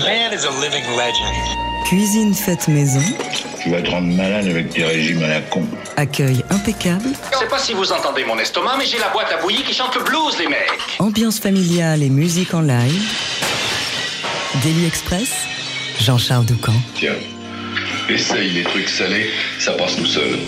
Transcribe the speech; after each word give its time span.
The 0.00 0.06
man 0.06 0.32
is 0.32 0.44
a 0.46 0.50
living 0.62 0.84
legend. 0.96 1.36
Cuisine 1.84 2.32
faite 2.32 2.68
maison. 2.68 3.02
Tu 3.62 3.68
vas 3.68 3.82
te 3.82 3.90
rendre 3.90 4.08
malade 4.16 4.46
avec 4.46 4.70
tes 4.70 4.82
régimes 4.82 5.22
à 5.22 5.28
la 5.28 5.40
con. 5.42 5.62
Accueil 5.98 6.42
impeccable. 6.48 7.10
Je 7.30 7.38
sais 7.38 7.46
pas 7.46 7.58
si 7.58 7.74
vous 7.74 7.92
entendez 7.92 8.24
mon 8.24 8.38
estomac, 8.38 8.76
mais 8.78 8.86
j'ai 8.86 8.98
la 8.98 9.10
boîte 9.10 9.30
à 9.30 9.42
bouillie 9.42 9.62
qui 9.62 9.74
chante 9.74 9.94
le 9.96 10.02
blues, 10.02 10.38
les 10.38 10.46
mecs. 10.46 10.70
Ambiance 11.00 11.38
familiale 11.38 12.02
et 12.02 12.08
musique 12.08 12.54
en 12.54 12.62
live. 12.62 13.02
Daily 14.62 14.86
Express. 14.86 15.32
Jean-Charles 16.00 16.46
Doucan. 16.46 16.72
Tiens, 16.94 17.12
essaye 18.08 18.52
les 18.52 18.62
trucs 18.62 18.88
salés, 18.88 19.28
ça 19.58 19.72
passe 19.72 19.96
tout 19.96 20.06
seul. 20.06 20.38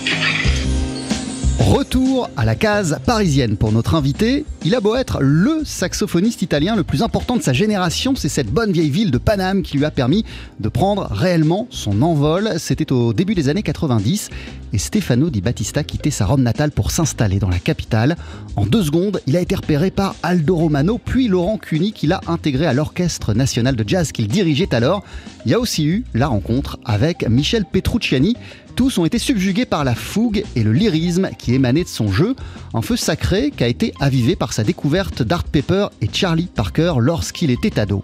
Retour 1.58 2.30
à 2.36 2.44
la 2.44 2.54
case 2.54 2.98
parisienne 3.04 3.56
pour 3.56 3.72
notre 3.72 3.94
invité. 3.94 4.44
Il 4.64 4.74
a 4.74 4.80
beau 4.80 4.96
être 4.96 5.18
le 5.20 5.62
saxophoniste 5.64 6.42
italien 6.42 6.76
le 6.76 6.82
plus 6.82 7.02
important 7.02 7.36
de 7.36 7.42
sa 7.42 7.52
génération, 7.52 8.14
c'est 8.16 8.28
cette 8.28 8.50
bonne 8.50 8.72
vieille 8.72 8.90
ville 8.90 9.10
de 9.10 9.18
Paname 9.18 9.62
qui 9.62 9.76
lui 9.76 9.84
a 9.84 9.90
permis 9.90 10.24
de 10.60 10.68
prendre 10.68 11.08
réellement 11.10 11.66
son 11.70 12.02
envol. 12.02 12.52
C'était 12.58 12.90
au 12.92 13.12
début 13.12 13.34
des 13.34 13.48
années 13.48 13.62
90 13.62 14.30
et 14.72 14.78
Stefano 14.78 15.30
Di 15.30 15.40
Battista 15.40 15.84
quittait 15.84 16.10
sa 16.10 16.26
Rome 16.26 16.42
natale 16.42 16.70
pour 16.70 16.90
s'installer 16.90 17.38
dans 17.38 17.50
la 17.50 17.58
capitale. 17.58 18.16
En 18.56 18.64
deux 18.64 18.84
secondes, 18.84 19.20
il 19.26 19.36
a 19.36 19.40
été 19.40 19.54
repéré 19.54 19.90
par 19.90 20.14
Aldo 20.22 20.56
Romano 20.56 20.98
puis 20.98 21.28
Laurent 21.28 21.58
Cuny 21.58 21.92
qui 21.92 22.06
l'a 22.06 22.20
intégré 22.26 22.66
à 22.66 22.72
l'Orchestre 22.72 23.34
national 23.34 23.76
de 23.76 23.84
jazz 23.86 24.12
qu'il 24.12 24.28
dirigeait 24.28 24.74
alors. 24.74 25.02
Il 25.44 25.52
y 25.52 25.54
a 25.54 25.60
aussi 25.60 25.84
eu 25.84 26.04
la 26.14 26.28
rencontre 26.28 26.78
avec 26.84 27.28
Michel 27.28 27.64
Petrucciani. 27.64 28.36
Tous 28.74 28.96
ont 28.98 29.04
été 29.04 29.18
subjugués 29.18 29.66
par 29.66 29.84
la 29.84 29.94
fougue 29.94 30.44
et 30.56 30.62
le 30.62 30.72
lyrisme 30.72 31.30
qui 31.38 31.54
émanait 31.54 31.84
de 31.84 31.88
son 31.88 32.10
jeu, 32.10 32.34
un 32.72 32.80
feu 32.80 32.96
sacré 32.96 33.50
qui 33.50 33.64
a 33.64 33.68
été 33.68 33.92
avivé 34.00 34.34
par 34.34 34.52
sa 34.52 34.64
découverte 34.64 35.22
d'Art 35.22 35.44
Pepper 35.44 35.88
et 36.00 36.08
Charlie 36.12 36.46
Parker 36.46 36.94
lorsqu'il 36.98 37.50
était 37.50 37.78
ado. 37.78 38.02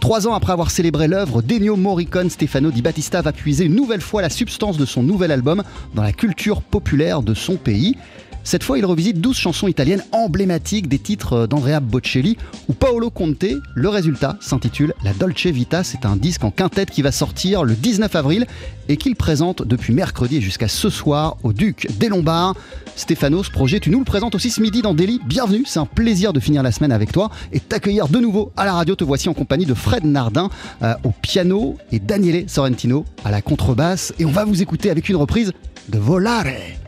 Trois 0.00 0.26
ans 0.26 0.34
après 0.34 0.52
avoir 0.52 0.70
célébré 0.70 1.06
l'œuvre 1.06 1.40
d'Ennio 1.40 1.76
Morricone, 1.76 2.30
Stefano 2.30 2.70
Di 2.70 2.82
Battista 2.82 3.22
va 3.22 3.32
puiser 3.32 3.64
une 3.64 3.74
nouvelle 3.74 4.00
fois 4.00 4.20
la 4.20 4.30
substance 4.30 4.76
de 4.76 4.86
son 4.86 5.02
nouvel 5.02 5.30
album 5.30 5.62
dans 5.94 6.02
la 6.02 6.12
culture 6.12 6.62
populaire 6.62 7.22
de 7.22 7.34
son 7.34 7.56
pays. 7.56 7.96
Cette 8.44 8.64
fois, 8.64 8.78
il 8.78 8.86
revisite 8.86 9.20
12 9.20 9.36
chansons 9.36 9.68
italiennes 9.68 10.02
emblématiques 10.12 10.88
des 10.88 10.98
titres 10.98 11.46
d'Andrea 11.46 11.80
Bocelli 11.80 12.38
ou 12.68 12.72
Paolo 12.72 13.10
Conte. 13.10 13.44
Le 13.74 13.88
résultat 13.88 14.36
s'intitule 14.40 14.94
La 15.04 15.12
Dolce 15.12 15.46
Vita. 15.46 15.84
C'est 15.84 16.06
un 16.06 16.16
disque 16.16 16.44
en 16.44 16.50
quintette 16.50 16.90
qui 16.90 17.02
va 17.02 17.12
sortir 17.12 17.62
le 17.64 17.74
19 17.74 18.14
avril 18.16 18.46
et 18.88 18.96
qu'il 18.96 19.16
présente 19.16 19.62
depuis 19.62 19.92
mercredi 19.92 20.40
jusqu'à 20.40 20.68
ce 20.68 20.88
soir 20.88 21.36
au 21.42 21.52
Duc 21.52 21.88
des 21.98 22.08
Lombards. 22.08 22.54
Stéphano, 22.96 23.44
ce 23.44 23.50
projet, 23.50 23.80
tu 23.80 23.90
nous 23.90 23.98
le 23.98 24.04
présentes 24.04 24.34
aussi 24.34 24.50
ce 24.50 24.62
midi 24.62 24.80
dans 24.82 24.94
Delhi. 24.94 25.20
Bienvenue, 25.26 25.64
c'est 25.66 25.78
un 25.78 25.86
plaisir 25.86 26.32
de 26.32 26.40
finir 26.40 26.62
la 26.62 26.72
semaine 26.72 26.92
avec 26.92 27.12
toi 27.12 27.30
et 27.52 27.60
t'accueillir 27.60 28.08
de 28.08 28.18
nouveau 28.18 28.50
à 28.56 28.64
la 28.64 28.72
radio. 28.72 28.96
Te 28.96 29.04
voici 29.04 29.28
en 29.28 29.34
compagnie 29.34 29.66
de 29.66 29.74
Fred 29.74 30.04
Nardin 30.04 30.48
euh, 30.82 30.94
au 31.04 31.10
piano 31.10 31.76
et 31.92 31.98
Daniele 31.98 32.48
Sorrentino 32.48 33.04
à 33.24 33.30
la 33.30 33.42
contrebasse. 33.42 34.14
Et 34.18 34.24
on 34.24 34.30
va 34.30 34.44
vous 34.44 34.62
écouter 34.62 34.90
avec 34.90 35.08
une 35.08 35.16
reprise 35.16 35.52
de 35.90 35.98
Volare. 35.98 36.87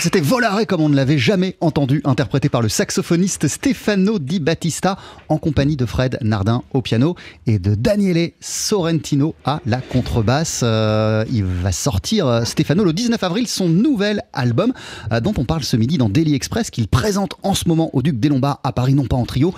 C'était 0.00 0.20
Volare 0.20 0.66
comme 0.66 0.80
on 0.80 0.88
ne 0.88 0.96
l'avait 0.96 1.18
jamais 1.18 1.56
entendu, 1.60 2.00
interprété 2.04 2.48
par 2.48 2.62
le 2.62 2.70
saxophoniste 2.70 3.48
Stefano 3.48 4.18
Di 4.18 4.40
Battista 4.40 4.96
en 5.28 5.36
compagnie 5.36 5.76
de 5.76 5.84
Fred 5.84 6.16
Nardin 6.22 6.62
au 6.72 6.80
piano 6.80 7.16
et 7.46 7.58
de 7.58 7.74
Daniele 7.74 8.30
Sorrentino 8.40 9.34
à 9.44 9.60
la 9.66 9.82
contrebasse. 9.82 10.62
Euh, 10.62 11.26
il 11.30 11.44
va 11.44 11.70
sortir, 11.70 12.26
euh, 12.26 12.44
Stefano, 12.44 12.82
le 12.82 12.94
19 12.94 13.22
avril, 13.22 13.46
son 13.46 13.68
nouvel 13.68 14.22
album 14.32 14.72
euh, 15.12 15.20
dont 15.20 15.34
on 15.36 15.44
parle 15.44 15.64
ce 15.64 15.76
midi 15.76 15.98
dans 15.98 16.08
Daily 16.08 16.34
Express 16.34 16.70
qu'il 16.70 16.88
présente 16.88 17.34
en 17.42 17.52
ce 17.52 17.68
moment 17.68 17.90
au 17.92 18.00
Duc 18.00 18.18
des 18.18 18.30
Lombards 18.30 18.60
à 18.64 18.72
Paris, 18.72 18.94
non 18.94 19.04
pas 19.04 19.16
en 19.16 19.26
trio, 19.26 19.52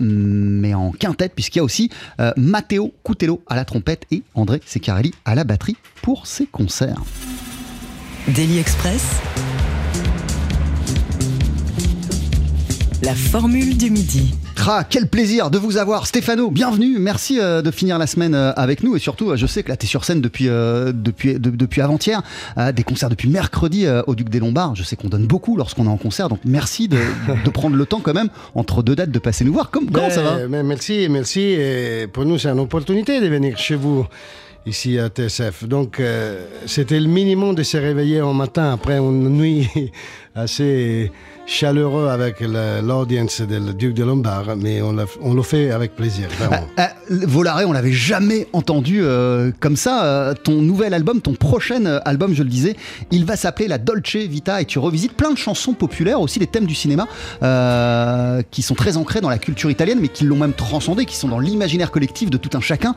mais 0.00 0.74
en 0.74 0.92
quintette, 0.92 1.34
puisqu'il 1.34 1.58
y 1.58 1.62
a 1.62 1.64
aussi 1.64 1.90
Matteo 2.36 2.92
Cutello 3.04 3.42
à 3.46 3.56
la 3.56 3.64
trompette 3.64 4.04
et 4.10 4.22
André 4.34 4.60
Seccarelli 4.66 5.14
à 5.24 5.34
la 5.34 5.44
batterie 5.44 5.76
pour 6.02 6.26
ses 6.26 6.44
concerts. 6.44 7.02
Daily 8.28 8.58
Express. 8.58 9.02
La 13.00 13.14
formule 13.14 13.76
du 13.76 13.90
midi. 13.90 14.34
Ah, 14.66 14.84
quel 14.88 15.06
plaisir 15.06 15.50
de 15.50 15.58
vous 15.58 15.76
avoir, 15.76 16.06
Stéphano. 16.06 16.50
Bienvenue. 16.50 16.98
Merci 16.98 17.38
euh, 17.38 17.62
de 17.62 17.70
finir 17.70 17.96
la 17.96 18.08
semaine 18.08 18.34
euh, 18.34 18.52
avec 18.56 18.82
nous. 18.82 18.96
Et 18.96 18.98
surtout, 18.98 19.30
euh, 19.30 19.36
je 19.36 19.46
sais 19.46 19.62
que 19.62 19.68
là, 19.68 19.76
tu 19.76 19.86
es 19.86 19.88
sur 19.88 20.04
scène 20.04 20.20
depuis, 20.20 20.46
depuis, 20.46 21.38
depuis 21.38 21.80
avant-hier. 21.80 22.22
des 22.74 22.82
concerts 22.82 23.08
depuis 23.08 23.28
mercredi 23.28 23.86
au 24.06 24.16
Duc 24.16 24.28
des 24.30 24.40
Lombards. 24.40 24.74
Je 24.74 24.82
sais 24.82 24.96
qu'on 24.96 25.08
donne 25.08 25.26
beaucoup 25.26 25.56
lorsqu'on 25.56 25.84
est 25.84 25.90
en 25.90 25.96
concert. 25.96 26.28
Donc, 26.28 26.40
merci 26.44 26.88
de, 26.88 26.98
de, 27.44 27.50
prendre 27.50 27.76
le 27.76 27.86
temps, 27.86 28.00
quand 28.00 28.14
même, 28.14 28.30
entre 28.56 28.82
deux 28.82 28.96
dates, 28.96 29.12
de 29.12 29.18
passer 29.20 29.44
nous 29.44 29.52
voir. 29.52 29.70
Comment, 29.70 29.90
comment 29.92 30.10
ça 30.10 30.22
va? 30.22 30.48
mais 30.48 30.64
Merci, 30.64 31.06
merci. 31.08 31.40
Et 31.40 32.08
pour 32.12 32.24
nous, 32.24 32.36
c'est 32.36 32.48
une 32.48 32.58
opportunité 32.58 33.20
de 33.20 33.28
venir 33.28 33.56
chez 33.58 33.76
vous 33.76 34.06
ici 34.68 34.98
à 34.98 35.08
TSF. 35.08 35.64
Donc, 35.64 35.98
euh, 36.00 36.44
c'était 36.66 37.00
le 37.00 37.08
minimum 37.08 37.54
de 37.54 37.62
se 37.62 37.76
réveiller 37.76 38.20
un 38.20 38.34
matin 38.34 38.72
après 38.72 38.98
une 38.98 39.28
nuit 39.30 39.68
assez 40.34 41.10
chaleureux 41.48 42.08
avec 42.08 42.40
l'audience 42.40 43.40
du 43.40 43.74
Duc 43.74 43.94
de 43.94 44.04
Lombard, 44.04 44.54
mais 44.56 44.82
on, 44.82 44.94
on 45.22 45.34
le 45.34 45.42
fait 45.42 45.70
avec 45.70 45.96
plaisir, 45.96 46.28
vraiment. 46.38 46.66
Ah, 46.76 46.90
ah, 46.90 46.92
Volare, 47.10 47.62
on 47.66 47.72
l'avait 47.72 47.92
jamais 47.92 48.46
entendu 48.52 49.00
euh, 49.02 49.50
comme 49.58 49.76
ça. 49.76 50.04
Euh, 50.04 50.34
ton 50.34 50.60
nouvel 50.60 50.92
album, 50.92 51.22
ton 51.22 51.32
prochain 51.32 51.86
album, 52.04 52.34
je 52.34 52.42
le 52.42 52.50
disais, 52.50 52.76
il 53.10 53.24
va 53.24 53.36
s'appeler 53.36 53.66
La 53.66 53.78
Dolce 53.78 54.16
Vita 54.16 54.60
et 54.60 54.66
tu 54.66 54.78
revisites 54.78 55.14
plein 55.14 55.32
de 55.32 55.38
chansons 55.38 55.72
populaires, 55.72 56.20
aussi 56.20 56.38
des 56.38 56.46
thèmes 56.46 56.66
du 56.66 56.74
cinéma 56.74 57.08
euh, 57.42 58.42
qui 58.50 58.60
sont 58.60 58.74
très 58.74 58.98
ancrés 58.98 59.22
dans 59.22 59.30
la 59.30 59.38
culture 59.38 59.70
italienne, 59.70 59.98
mais 60.02 60.08
qui 60.08 60.24
l'ont 60.24 60.36
même 60.36 60.52
transcendé, 60.52 61.06
qui 61.06 61.16
sont 61.16 61.28
dans 61.28 61.38
l'imaginaire 61.38 61.90
collectif 61.90 62.28
de 62.28 62.36
tout 62.36 62.56
un 62.56 62.60
chacun. 62.60 62.94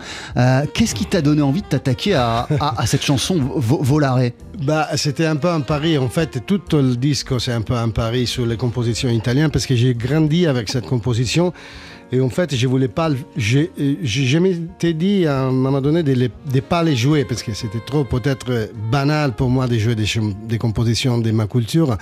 Qu'est-ce 0.73 0.93
qui 0.93 1.05
t'a 1.05 1.21
donné 1.21 1.41
envie 1.41 1.61
de 1.61 1.67
t'attaquer 1.67 2.15
à, 2.15 2.47
cette 2.85 3.03
chanson 3.03 3.39
Volare? 3.55 4.31
Bah, 4.61 4.89
C'était 4.95 5.25
un 5.25 5.37
peu 5.37 5.49
un 5.49 5.61
pari. 5.61 5.97
En 5.97 6.09
fait, 6.09 6.45
tout 6.45 6.61
le 6.73 6.95
disque, 6.95 7.39
c'est 7.39 7.53
un 7.53 7.61
peu 7.61 7.75
un 7.75 7.89
pari 7.89 8.27
sur 8.27 8.40
les 8.45 8.57
compositions 8.57 9.09
italiennes 9.09 9.51
parce 9.51 9.65
que 9.65 9.75
j'ai 9.75 9.93
grandi 9.93 10.45
avec 10.47 10.69
cette 10.69 10.85
composition. 10.85 11.53
Et 12.13 12.19
en 12.19 12.29
fait, 12.29 12.53
je 12.53 12.67
voulais 12.67 12.89
pas. 12.89 13.09
J'ai 13.37 13.71
jamais 14.03 14.51
été 14.51 14.93
dit 14.93 15.25
à 15.25 15.43
un 15.43 15.51
moment 15.51 15.79
donné 15.79 16.03
de 16.03 16.13
ne 16.13 16.59
pas 16.59 16.83
les 16.83 16.95
jouer 16.95 17.23
parce 17.23 17.41
que 17.41 17.53
c'était 17.53 17.79
trop 17.79 18.03
peut-être 18.03 18.69
banal 18.91 19.31
pour 19.31 19.49
moi 19.49 19.67
de 19.67 19.77
jouer 19.77 19.95
des, 19.95 20.05
des 20.45 20.57
compositions 20.57 21.19
de 21.19 21.31
ma 21.31 21.47
culture. 21.47 21.97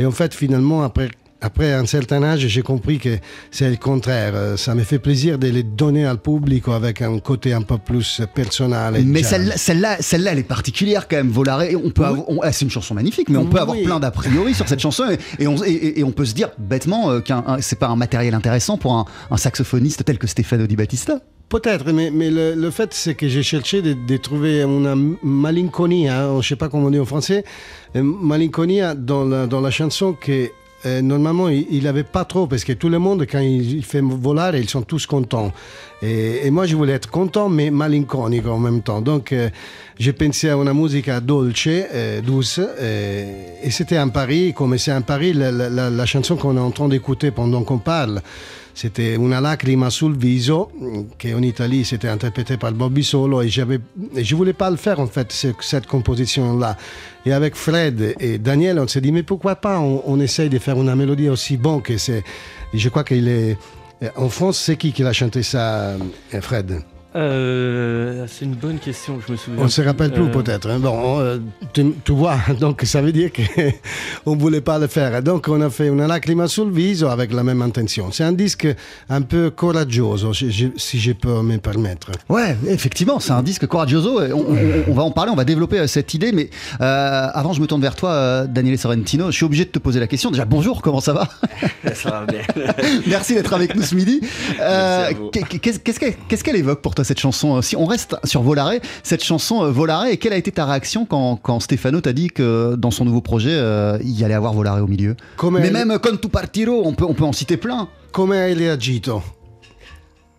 Et 0.00 0.04
en 0.04 0.10
fait, 0.10 0.34
finalement, 0.34 0.82
après 0.82 1.10
après 1.42 1.72
un 1.72 1.86
certain 1.86 2.22
âge, 2.22 2.46
j'ai 2.46 2.62
compris 2.62 2.98
que 2.98 3.18
c'est 3.50 3.68
le 3.68 3.76
contraire. 3.76 4.32
Euh, 4.34 4.56
ça 4.56 4.74
me 4.74 4.82
fait 4.84 4.98
plaisir 4.98 5.38
de 5.38 5.48
les 5.48 5.64
donner 5.64 6.08
au 6.08 6.16
public 6.16 6.68
avec 6.68 7.02
un 7.02 7.18
côté 7.18 7.52
un 7.52 7.62
peu 7.62 7.78
plus 7.78 8.22
personnel. 8.32 9.04
Mais 9.04 9.22
celle-là, 9.22 9.96
celle-là, 10.00 10.32
elle 10.32 10.38
est 10.38 10.44
particulière 10.44 11.08
quand 11.08 11.16
même. 11.16 11.30
Volare, 11.30 11.64
on 11.84 11.90
peut, 11.90 12.04
ah, 12.42 12.52
c'est 12.52 12.64
une 12.64 12.70
chanson 12.70 12.94
magnifique, 12.94 13.28
mais 13.28 13.38
on 13.38 13.46
peut 13.46 13.58
avoir 13.58 13.76
plein 13.76 13.98
d'a 13.98 14.10
priori 14.10 14.54
sur 14.54 14.68
cette 14.68 14.80
chanson 14.80 15.04
et, 15.38 15.46
on, 15.46 15.56
et, 15.64 16.02
on, 16.04 16.12
peut 16.12 16.24
se 16.24 16.34
dire 16.34 16.50
bêtement 16.58 17.10
euh, 17.10 17.20
que 17.20 17.32
c'est 17.60 17.78
pas 17.78 17.88
un 17.88 17.96
matériel 17.96 18.34
intéressant 18.34 18.78
pour 18.78 18.94
un, 19.30 19.36
saxophoniste 19.36 20.04
tel 20.04 20.18
que 20.18 20.26
Stefano 20.26 20.66
Di 20.66 20.76
Battista. 20.76 21.18
Peut-être, 21.48 21.92
mais, 21.92 22.10
mais 22.10 22.30
le, 22.30 22.70
fait, 22.70 22.94
c'est 22.94 23.14
que 23.14 23.28
j'ai 23.28 23.42
cherché 23.42 23.82
de, 23.82 24.16
trouver 24.16 24.62
une 24.62 25.16
malinconia, 25.22 26.24
hein, 26.24 26.30
je 26.34 26.36
ne 26.36 26.42
sais 26.42 26.56
pas 26.56 26.68
comment 26.68 26.86
on 26.86 26.90
dit 26.90 27.00
en 27.00 27.04
français, 27.04 27.44
malinconia 27.94 28.94
dans 28.94 29.24
la, 29.24 29.46
dans 29.46 29.60
la 29.60 29.70
chanson 29.70 30.14
qui 30.14 30.48
euh, 30.84 31.00
normalement, 31.00 31.48
il 31.48 31.84
n'avait 31.84 32.02
pas 32.02 32.24
trop, 32.24 32.46
parce 32.46 32.64
que 32.64 32.72
tout 32.72 32.88
le 32.88 32.98
monde, 32.98 33.24
quand 33.30 33.38
il, 33.38 33.84
fait 33.84 34.00
voler, 34.00 34.60
ils 34.60 34.68
sont 34.68 34.82
tous 34.82 35.06
contents. 35.06 35.52
Et, 36.02 36.50
moi, 36.50 36.66
je 36.66 36.74
voulais 36.74 36.94
être 36.94 37.10
content, 37.10 37.48
mais 37.48 37.70
malinconique 37.70 38.46
en 38.46 38.58
même 38.58 38.82
temps. 38.82 39.00
Donc, 39.00 39.32
euh, 39.32 39.48
j'ai 39.98 40.12
pensé 40.12 40.50
à 40.50 40.54
une 40.54 40.72
musique 40.72 41.10
dolce, 41.10 41.68
euh, 41.68 42.20
douce, 42.20 42.60
et 42.80 43.70
c'était 43.70 43.96
un 43.96 44.08
pari. 44.08 44.52
Comme 44.52 44.76
c'est 44.78 44.90
un 44.90 45.02
pari, 45.02 45.32
la, 45.32 45.50
la 45.50 46.06
chanson 46.06 46.36
qu'on 46.36 46.56
est 46.56 46.60
en 46.60 46.72
train 46.72 46.88
d'écouter 46.88 47.30
pendant 47.30 47.62
qu'on 47.62 47.78
parle, 47.78 48.20
c'était 48.74 49.14
Una 49.16 49.40
lacrima 49.40 49.90
sul 49.90 50.16
viso, 50.16 50.70
qui 51.18 51.32
en 51.34 51.42
Italie 51.42 51.84
c'était 51.84 52.08
interprété 52.08 52.56
par 52.56 52.72
Bobby 52.72 53.04
Solo, 53.04 53.42
et, 53.42 53.48
j'avais, 53.48 53.80
je 54.16 54.34
voulais 54.34 54.52
pas 54.52 54.70
le 54.70 54.76
faire 54.76 55.00
en 55.00 55.06
fait, 55.06 55.32
cette 55.60 55.86
composition-là. 55.86 56.76
Et 57.24 57.32
avec 57.32 57.54
Fred 57.54 58.14
et 58.18 58.38
Daniel, 58.38 58.78
on 58.78 58.88
s'est 58.88 59.00
dit, 59.00 59.12
mais 59.12 59.22
pourquoi 59.22 59.56
pas 59.56 59.78
on, 59.80 60.02
on 60.06 60.20
essaye 60.20 60.48
de 60.48 60.58
faire 60.58 60.80
une 60.80 60.94
mélodie 60.94 61.28
aussi 61.28 61.56
bonne 61.56 61.82
que 61.82 61.96
c'est. 61.98 62.24
je 62.74 62.88
crois 62.88 63.04
qu'il 63.04 63.28
est. 63.28 63.56
En 64.16 64.28
France, 64.28 64.58
c'est 64.58 64.76
qui 64.76 64.92
qui 64.92 65.04
a 65.04 65.12
chanté 65.12 65.44
ça, 65.44 65.96
Fred? 66.40 66.82
Euh, 67.14 68.24
c'est 68.26 68.46
une 68.46 68.54
bonne 68.54 68.78
question, 68.78 69.18
je 69.26 69.32
me 69.32 69.36
souviens. 69.36 69.60
On 69.60 69.64
ne 69.64 69.70
se 69.70 69.82
rappelle 69.82 70.12
plus 70.12 70.24
euh, 70.24 70.30
peut-être. 70.30 70.70
Hein. 70.70 70.78
Bon, 70.78 71.20
euh, 71.20 71.38
tu, 71.72 71.92
vois, 72.08 72.36
donc 72.60 72.82
ça 72.84 73.02
veut 73.02 73.12
dire 73.12 73.30
qu'on 73.32 74.34
ne 74.34 74.40
voulait 74.40 74.62
pas 74.62 74.78
le 74.78 74.86
faire. 74.86 75.22
Donc 75.22 75.48
on 75.48 75.60
a 75.60 75.68
fait 75.68 75.88
une 75.88 76.06
lacrima 76.06 76.48
sul 76.48 76.70
viso 76.70 77.08
avec 77.08 77.32
la 77.32 77.42
même 77.42 77.60
intention. 77.60 78.10
C'est 78.12 78.24
un 78.24 78.32
disque 78.32 78.66
un 79.10 79.22
peu 79.22 79.50
courageoso, 79.50 80.32
si 80.32 81.00
je 81.00 81.12
peux 81.12 81.42
me 81.42 81.58
permettre. 81.58 82.12
Ouais, 82.28 82.56
effectivement, 82.66 83.20
c'est 83.20 83.32
un 83.32 83.42
disque 83.42 83.66
courageoso. 83.66 84.20
On, 84.88 84.94
va 84.94 85.02
en 85.02 85.10
parler, 85.10 85.30
on 85.30 85.36
va 85.36 85.44
développer 85.44 85.86
cette 85.88 86.14
idée. 86.14 86.32
Mais 86.32 86.48
avant, 86.80 87.52
je 87.52 87.60
me 87.60 87.66
tourne 87.66 87.82
vers 87.82 87.94
toi, 87.94 88.46
Daniele 88.46 88.78
Sorrentino. 88.78 89.26
Je 89.26 89.36
suis 89.36 89.44
obligé 89.44 89.66
de 89.66 89.70
te 89.70 89.78
poser 89.78 90.00
la 90.00 90.06
question. 90.06 90.30
Déjà, 90.30 90.46
bonjour, 90.46 90.80
comment 90.80 91.00
ça 91.00 91.12
va? 91.12 91.28
Ça 91.94 92.10
va 92.10 92.26
bien. 92.26 92.40
Merci 93.06 93.34
d'être 93.34 93.52
avec 93.52 93.74
nous 93.74 93.82
ce 93.82 93.94
midi. 93.94 94.20
Qu'est-ce 95.32 96.44
qu'elle 96.44 96.56
évoque 96.56 96.80
pour 96.80 96.94
toi 96.94 97.01
cette 97.04 97.20
chanson 97.20 97.56
euh, 97.56 97.62
Si 97.62 97.76
on 97.76 97.84
reste 97.84 98.16
sur 98.24 98.42
Volare, 98.42 98.74
cette 99.02 99.24
chanson 99.24 99.64
euh, 99.64 99.70
Volare, 99.70 100.06
et 100.06 100.16
quelle 100.16 100.32
a 100.32 100.36
été 100.36 100.52
ta 100.52 100.66
réaction 100.66 101.04
quand, 101.04 101.36
quand 101.36 101.60
Stefano 101.60 102.00
t'a 102.00 102.12
dit 102.12 102.28
que 102.28 102.74
dans 102.76 102.90
son 102.90 103.04
nouveau 103.04 103.20
projet, 103.20 103.52
euh, 103.52 103.98
il 104.02 104.18
y 104.18 104.24
allait 104.24 104.34
avoir 104.34 104.52
Volare 104.52 104.82
au 104.82 104.86
milieu? 104.86 105.16
Mais 105.50 105.70
même 105.70 105.98
Con 106.02 106.16
tu 106.16 106.28
partiro, 106.28 106.82
on 106.84 106.94
peut, 106.94 107.04
on 107.08 107.14
peut 107.14 107.24
en 107.24 107.32
citer 107.32 107.56
plein. 107.56 107.88
Come 108.12 108.32
hai 108.32 108.54
reagito 108.54 109.22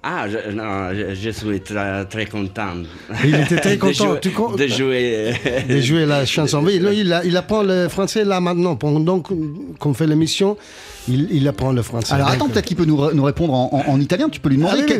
ah, 0.05 0.27
je, 0.27 0.51
non, 0.51 0.89
je, 0.93 1.29
suis 1.29 1.61
très, 1.61 2.03
très, 2.03 2.25
content. 2.25 2.83
Il 3.23 3.35
était 3.35 3.55
très 3.55 3.77
content 3.79 4.15
de 4.15 4.67
jouer, 4.67 5.33
de 5.69 5.79
jouer, 5.79 6.05
la 6.05 6.25
chanson. 6.25 6.61
Oui, 6.61 6.75
il, 6.75 7.21
il, 7.23 7.37
apprend 7.37 7.63
le 7.63 7.87
français 7.87 8.25
là 8.25 8.41
maintenant. 8.41 8.75
Pendant 8.75 9.21
qu'on 9.21 9.93
fait 9.93 10.05
l'émission, 10.05 10.57
il, 11.07 11.47
apprend 11.47 11.71
le 11.71 11.81
français. 11.81 12.13
Alors 12.13 12.29
attends, 12.29 12.49
peut-être 12.49 12.65
qu'il 12.65 12.77
peut 12.77 12.85
nous, 12.85 13.11
nous 13.13 13.23
répondre 13.23 13.53
en, 13.53 13.99
italien. 13.99 14.29
Tu 14.29 14.39
peux 14.39 14.49
lui 14.49 14.57
demander 14.57 14.81
ah 14.81 14.93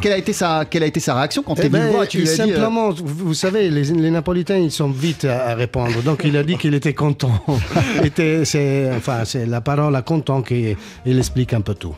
quelle, 0.00 0.12
a, 0.12 0.16
été 0.16 0.32
sa, 0.32 0.64
quelle 0.64 0.82
a 0.82 0.86
été 0.86 1.00
sa 1.00 1.14
réaction 1.14 1.42
quand 1.42 1.54
tu 1.54 1.62
es 1.62 1.68
venu 1.68 1.90
voir 1.90 2.08
tu 2.08 2.18
lui 2.18 2.28
as 2.28 2.36
Simplement, 2.36 2.92
dit, 2.92 3.02
vous 3.04 3.34
savez, 3.34 3.70
les, 3.70 3.84
les, 3.84 4.10
Napolitains, 4.10 4.58
ils 4.58 4.70
sont 4.70 4.90
vite 4.90 5.24
à, 5.24 5.54
répondre. 5.54 6.02
Donc 6.02 6.22
il 6.24 6.36
a 6.36 6.42
dit 6.42 6.56
qu'il 6.56 6.74
était 6.74 6.94
content. 6.94 7.44
c'est 8.44 8.90
enfin, 8.96 9.22
la 9.46 9.60
parole 9.60 9.94
à 9.96 10.02
content 10.02 10.42
qu'il 10.42 10.76
explique 11.06 11.52
un 11.52 11.60
peu 11.60 11.74
tout 11.74 11.94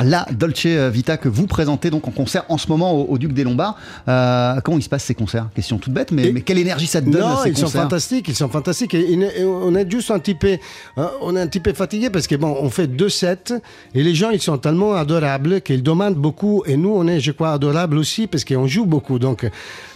la 0.00 0.26
Dolce 0.32 0.66
Vita 0.66 1.16
que 1.16 1.28
vous 1.28 1.46
présentez 1.46 1.90
donc 1.90 2.08
en 2.08 2.10
concert 2.10 2.44
en 2.48 2.58
ce 2.58 2.68
moment 2.68 2.92
au, 2.92 3.18
Duc 3.18 3.32
des 3.32 3.44
Lombards. 3.44 3.76
Euh, 4.08 4.60
comment 4.62 4.78
il 4.78 4.82
se 4.82 4.88
passe 4.88 5.04
ces 5.04 5.14
concerts? 5.14 5.48
Question 5.54 5.78
toute 5.78 5.92
bête, 5.92 6.12
mais, 6.12 6.32
mais 6.32 6.40
quelle 6.40 6.58
énergie 6.58 6.86
ça 6.86 7.00
te 7.00 7.08
donne 7.08 7.20
Non, 7.20 7.44
ils 7.46 7.56
sont 7.56 7.68
fantastiques, 7.68 8.28
ils 8.28 8.34
sont 8.34 8.48
fantastiques. 8.48 8.96
on 8.96 9.74
est 9.74 9.90
juste 9.90 10.10
un 10.10 10.18
petit 10.18 10.34
peu, 10.34 10.58
euh, 10.98 11.06
on 11.22 11.36
est 11.36 11.40
un 11.40 11.46
petit 11.46 11.60
peu 11.60 11.72
fatigué 11.72 12.10
parce 12.10 12.26
que 12.26 12.34
bon, 12.34 12.56
on 12.60 12.70
fait 12.70 12.86
deux 12.86 13.08
sets 13.08 13.54
et 13.94 14.02
les 14.02 14.14
gens 14.14 14.30
ils 14.30 14.42
sont 14.42 14.58
tellement 14.58 14.94
adorables 14.94 15.60
qu'ils 15.60 15.82
demandent 15.82 16.16
beaucoup 16.16 16.62
et 16.66 16.76
nous 16.76 16.90
on 16.94 17.06
est, 17.06 17.20
je 17.20 17.32
crois, 17.32 17.52
adorables 17.52 17.98
aussi 17.98 18.26
parce 18.26 18.44
qu'on 18.44 18.66
joue 18.66 18.86
beaucoup. 18.86 19.18
Donc 19.18 19.48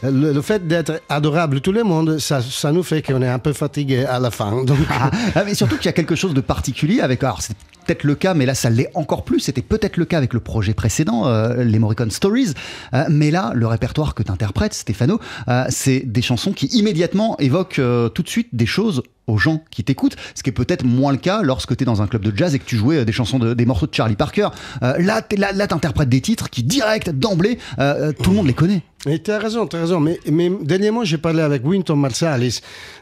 le, 0.03 0.41
fait 0.41 0.67
d'être 0.67 1.03
adorable 1.09 1.61
tout 1.61 1.73
le 1.73 1.83
monde, 1.83 2.19
ça, 2.19 2.41
ça 2.41 2.73
nous 2.73 2.83
fait 2.83 3.03
qu'on 3.03 3.23
est 3.23 3.29
un 3.29 3.39
peu 3.39 3.53
fatigué 3.53 4.05
à 4.05 4.19
la 4.19 4.31
fin. 4.31 4.65
Donc... 4.65 4.79
Ah, 4.91 5.11
ah, 5.35 5.45
mais 5.45 5.55
surtout 5.55 5.77
qu'il 5.77 5.87
y 5.87 5.89
a 5.89 5.93
quelque 5.93 6.17
chose 6.17 6.35
de 6.35 6.41
particulier 6.41 7.01
avec. 7.01 7.23
Alors 7.23 7.41
peut-être 7.89 8.05
le 8.05 8.15
cas, 8.15 8.35
mais 8.35 8.45
là 8.45 8.55
ça 8.55 8.69
l'est 8.69 8.91
encore 8.95 9.25
plus. 9.25 9.41
C'était 9.41 9.63
peut-être 9.63 9.97
le 9.97 10.05
cas 10.05 10.19
avec 10.19 10.35
le 10.35 10.41
projet 10.41 10.75
précédent, 10.75 11.27
euh, 11.27 11.65
les 11.65 11.79
Morricone 11.79 12.11
Stories. 12.11 12.53
Euh, 12.93 13.05
mais 13.09 13.31
là, 13.31 13.53
le 13.55 13.67
répertoire 13.67 14.15
que 14.15 14.23
tu 14.23 14.31
interprètes, 14.31 14.75
Stéphano, 14.75 15.19
euh, 15.49 15.65
c'est 15.71 16.01
des 16.01 16.23
chansons 16.23 16.53
qui 16.53 16.67
immédiatement 16.67 17.39
évoquent 17.39 17.81
tout 18.15 18.23
de 18.23 18.29
suite 18.29 18.49
des 18.53 18.67
choses 18.67 19.03
aux 19.29 19.39
gens 19.39 19.63
qui 19.71 19.85
t'écoutent, 19.85 20.17
ce 20.35 20.43
qui 20.43 20.51
est 20.51 20.53
peut-être 20.53 20.85
moins 20.85 21.13
le 21.13 21.19
cas 21.19 21.43
lorsque 21.43 21.77
tu 21.77 21.85
es 21.85 21.87
dans 21.87 22.03
un 22.03 22.07
club 22.07 22.23
de 22.23 22.37
jazz 22.37 22.55
et 22.55 22.59
que 22.59 22.65
tu 22.65 22.77
jouais 22.77 23.05
des 23.05 23.13
chansons, 23.13 23.39
de, 23.39 23.55
des 23.55 23.67
morceaux 23.67 23.87
de 23.87 23.95
Charlie 23.95 24.17
Parker. 24.17 24.49
Euh, 24.83 24.99
là, 24.99 25.23
là, 25.37 25.53
là 25.53 25.67
t'interprètes 25.67 26.09
des 26.09 26.21
titres 26.21 26.51
qui, 26.51 26.63
direct, 26.63 27.11
d'emblée, 27.11 27.59
euh, 27.79 28.13
tout 28.13 28.31
le 28.31 28.37
monde 28.37 28.47
les 28.47 28.55
connaît. 28.55 28.83
Et 29.07 29.21
tu 29.21 29.31
as 29.31 29.39
raison, 29.39 29.67
tu 29.67 29.77
as 29.77 29.81
raison. 29.81 30.01
Mais, 30.01 30.19
mais 30.31 30.51
dernièrement, 30.63 31.05
j'ai 31.05 31.19
parlé 31.19 31.41
avec 31.41 31.65
Winton 31.65 31.95
Marsalis 31.95 32.61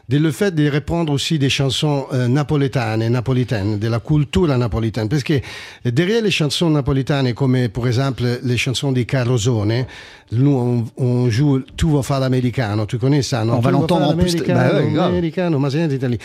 de 0.09 0.17
le 0.19 0.31
fait 0.31 0.53
de 0.53 0.69
reprendre 0.69 1.11
aussi 1.11 1.39
des 1.39 1.49
chansons 1.49 2.05
euh, 2.13 2.27
napolitaines 2.27 3.01
et 3.01 3.09
napolitaines, 3.09 3.79
de 3.79 3.87
la 3.87 3.99
culture 3.99 4.55
napolitaine. 4.57 5.09
Parce 5.09 5.23
que 5.23 5.41
derrière 5.83 6.21
les 6.21 6.31
chansons 6.31 6.69
napolitaines, 6.69 7.33
comme 7.33 7.67
par 7.69 7.87
exemple 7.87 8.23
les 8.43 8.57
chansons 8.57 8.91
di 8.91 9.07
Carlosone, 9.07 9.85
nous, 10.31 10.85
on, 10.97 11.03
on 11.03 11.29
joue 11.29 11.61
Tu 11.75 11.89
va 11.89 12.03
fare 12.03 12.19
l'americano. 12.19 12.85
Tu 12.85 12.97
connais 12.97 13.21
ça, 13.21 13.43
non? 13.43 13.55
On 13.55 13.59
va 13.59 13.71
l'entendre 13.71 14.09
en 14.09 14.17
plus, 14.17 14.35
bah 14.35 14.75
ouais, 14.75 16.16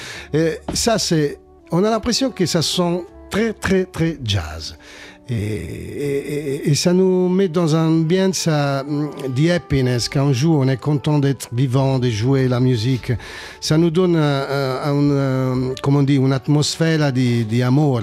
ça, 0.75 0.99
c'est. 0.99 1.39
On 1.71 1.85
a 1.85 1.91
l'impression 1.91 2.31
que 2.31 2.45
ça 2.45 2.61
sent 2.61 3.05
très, 3.31 3.53
très, 3.55 3.85
très 3.85 4.19
jazz. 4.23 4.77
Et, 5.29 6.75
ça 6.75 6.93
nous 6.93 7.29
met 7.29 7.49
dans 7.49 7.77
un 7.77 7.89
ambiance 7.89 8.47
euh, 8.49 8.83
de 9.29 9.51
happiness. 9.51 10.09
Quand 10.09 10.27
on 10.27 10.33
joue, 10.33 10.55
on 10.55 10.69
est 10.69 10.77
content 10.77 11.19
d'être 11.19 11.49
vivant, 11.53 11.99
de 11.99 12.11
jouer 12.11 12.49
la 12.49 12.61
musique. 12.61 13.13
Ça 13.61 13.79
nous 13.79 13.91
donne 13.91 14.17
euh, 14.17 14.83
euh, 14.87 15.75
comment 15.83 16.01
on 16.01 16.07
une 16.07 16.33
atmosphère 16.33 17.13
de, 17.13 17.45
de 17.45 17.63
amour 17.63 18.01